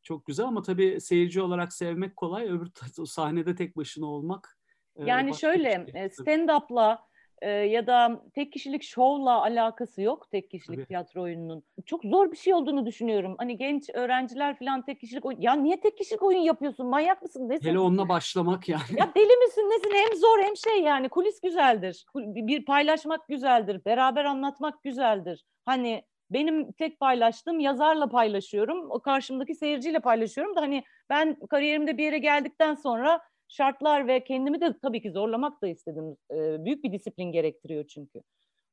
çok 0.04 0.26
güzel 0.26 0.46
ama 0.46 0.62
tabii 0.62 1.02
seyirci 1.02 1.42
olarak 1.42 1.74
sevmek 1.74 2.16
kolay. 2.16 2.50
Öbür 2.50 2.70
sahnede 3.06 3.56
tek 3.56 3.78
başına 3.78 4.06
olmak. 4.06 4.60
e, 4.96 5.06
yani 5.06 5.36
şöyle 5.36 5.88
şey. 5.92 6.10
stand-up'la 6.10 7.09
e, 7.42 7.50
ya 7.50 7.88
da 7.88 8.22
tek 8.36 8.54
kişilik 8.54 8.84
şovla 8.84 9.42
alakası 9.42 10.02
yok 10.02 10.32
tek 10.32 10.52
kişilik 10.52 10.78
Tabii. 10.78 10.88
tiyatro 10.88 11.22
oyununun. 11.22 11.64
Çok 11.86 12.04
zor 12.04 12.32
bir 12.32 12.38
şey 12.38 12.54
olduğunu 12.54 12.86
düşünüyorum. 12.86 13.36
Hani 13.38 13.58
genç 13.58 13.90
öğrenciler 13.94 14.60
falan 14.60 14.82
tek 14.82 15.00
kişilik 15.00 15.26
oyun. 15.26 15.42
Ya 15.42 15.54
niye 15.54 15.80
tek 15.80 15.98
kişilik 15.98 16.24
oyun 16.24 16.40
yapıyorsun? 16.40 16.88
Manyak 16.88 17.22
mısın? 17.22 17.50
Nesin? 17.50 17.70
Hele 17.70 17.80
onunla 17.80 18.10
başlamak 18.10 18.70
yani. 18.70 18.82
Ya 18.98 19.12
deli 19.16 19.38
misin? 19.38 19.62
Nesin? 19.62 19.92
Hem 19.96 20.18
zor 20.18 20.40
hem 20.44 20.58
şey 20.58 20.82
yani 20.82 21.10
kulis 21.10 21.42
güzeldir. 21.42 22.06
Bir 22.16 22.66
paylaşmak 22.66 23.28
güzeldir. 23.28 23.86
Beraber 23.86 24.26
anlatmak 24.26 24.84
güzeldir. 24.84 25.46
Hani 25.66 26.04
benim 26.32 26.72
tek 26.72 27.00
paylaştığım 27.00 27.60
yazarla 27.60 28.10
paylaşıyorum. 28.10 28.92
O 28.92 29.00
karşımdaki 29.00 29.56
seyirciyle 29.56 30.00
paylaşıyorum 30.00 30.56
da 30.56 30.62
hani 30.62 30.84
ben 31.10 31.38
kariyerimde 31.50 31.98
bir 31.98 32.04
yere 32.04 32.18
geldikten 32.18 32.76
sonra 32.76 33.22
şartlar 33.50 34.08
ve 34.08 34.24
kendimi 34.24 34.62
de 34.62 34.76
tabii 34.82 35.02
ki 35.02 35.12
zorlamak 35.12 35.62
da 35.62 35.68
istedim. 35.68 36.18
E, 36.32 36.66
büyük 36.66 36.84
bir 36.84 36.92
disiplin 36.92 37.32
gerektiriyor 37.32 37.88
çünkü. 37.88 38.22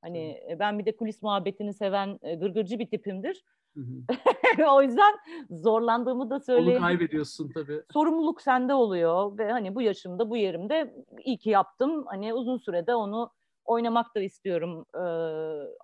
Hani 0.02 0.40
Hı. 0.50 0.58
ben 0.58 0.78
bir 0.78 0.86
de 0.86 0.96
kulis 0.96 1.22
muhabbetini 1.22 1.74
seven 1.74 2.18
e, 2.22 2.34
gırgırcı 2.34 2.78
bir 2.78 2.90
tipimdir. 2.90 3.44
o 4.70 4.82
yüzden 4.82 5.14
zorlandığımı 5.50 6.30
da 6.30 6.40
söyleyeyim. 6.40 6.82
Onu 6.82 6.86
kaybediyorsun 6.86 7.50
tabii. 7.54 7.82
Sorumluluk 7.92 8.42
sende 8.42 8.74
oluyor 8.74 9.38
ve 9.38 9.52
hani 9.52 9.74
bu 9.74 9.82
yaşımda, 9.82 10.30
bu 10.30 10.36
yerimde 10.36 10.94
iyi 11.24 11.38
ki 11.38 11.50
yaptım. 11.50 12.06
Hani 12.06 12.34
uzun 12.34 12.58
sürede 12.58 12.94
onu 12.94 13.30
oynamak 13.64 14.14
da 14.14 14.20
istiyorum, 14.20 14.86
e, 14.94 15.04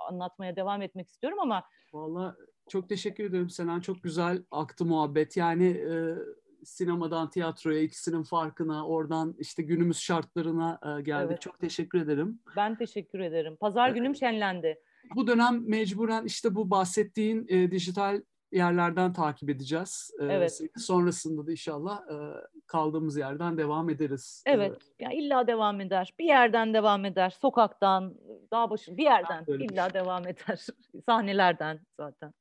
anlatmaya 0.09 0.57
devam 0.57 0.83
etmek 0.83 1.09
istiyorum 1.09 1.38
ama... 1.40 1.64
Vallahi 1.92 2.35
çok 2.68 2.88
teşekkür 2.88 3.24
ederim 3.24 3.50
Senan. 3.50 3.81
Çok 3.81 4.02
güzel 4.02 4.44
aktı 4.50 4.85
muhabbet. 4.85 5.37
Yani 5.37 5.66
e, 5.66 6.16
sinemadan 6.64 7.31
tiyatroya 7.31 7.83
ikisinin 7.83 8.22
farkına, 8.22 8.87
oradan 8.87 9.35
işte 9.38 9.62
günümüz 9.62 9.98
şartlarına 9.98 10.81
e, 10.83 11.03
geldik. 11.03 11.31
Evet. 11.31 11.40
Çok 11.40 11.61
teşekkür 11.61 12.01
ederim. 12.01 12.40
Ben 12.57 12.77
teşekkür 12.77 13.20
ederim. 13.20 13.57
Pazar 13.57 13.87
evet. 13.87 13.96
günüm 13.96 14.14
şenlendi. 14.14 14.79
Bu 15.14 15.27
dönem 15.27 15.68
mecburen 15.68 16.25
işte 16.25 16.55
bu 16.55 16.70
bahsettiğin 16.70 17.46
e, 17.48 17.70
dijital 17.70 18.20
yerlerden 18.53 19.12
takip 19.12 19.51
edeceğiz. 19.51 20.11
E, 20.20 20.25
evet. 20.25 20.61
Sonrasında 20.77 21.46
da 21.46 21.51
inşallah 21.51 22.01
e, 22.11 22.16
kaldığımız 22.66 23.16
yerden 23.16 23.59
devam 23.59 23.90
ederiz. 23.90 24.44
Evet. 24.46 24.83
E, 24.98 25.05
ya 25.05 25.11
illa 25.11 25.46
devam 25.46 25.81
eder. 25.81 26.14
Bir 26.18 26.25
yerden 26.25 26.75
devam 26.75 27.05
eder. 27.05 27.31
Sokaktan, 27.31 28.14
dağ 28.53 28.70
başı 28.70 28.96
bir 28.96 29.05
yerden 29.05 29.44
illa 29.48 29.90
şey. 29.90 29.94
devam 29.94 30.27
eder. 30.27 30.66
Sahnelerden 31.07 31.81
zaten. 31.96 32.35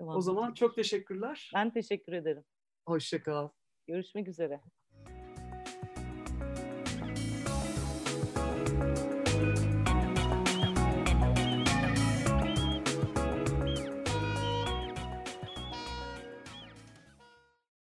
Devam 0.00 0.16
o 0.16 0.20
zaman 0.20 0.44
eder. 0.44 0.54
çok 0.54 0.74
teşekkürler. 0.74 1.50
Ben 1.54 1.70
teşekkür 1.70 2.12
ederim. 2.12 2.44
Hoşçakal. 2.86 3.48
Görüşmek 3.86 4.28
üzere. 4.28 4.60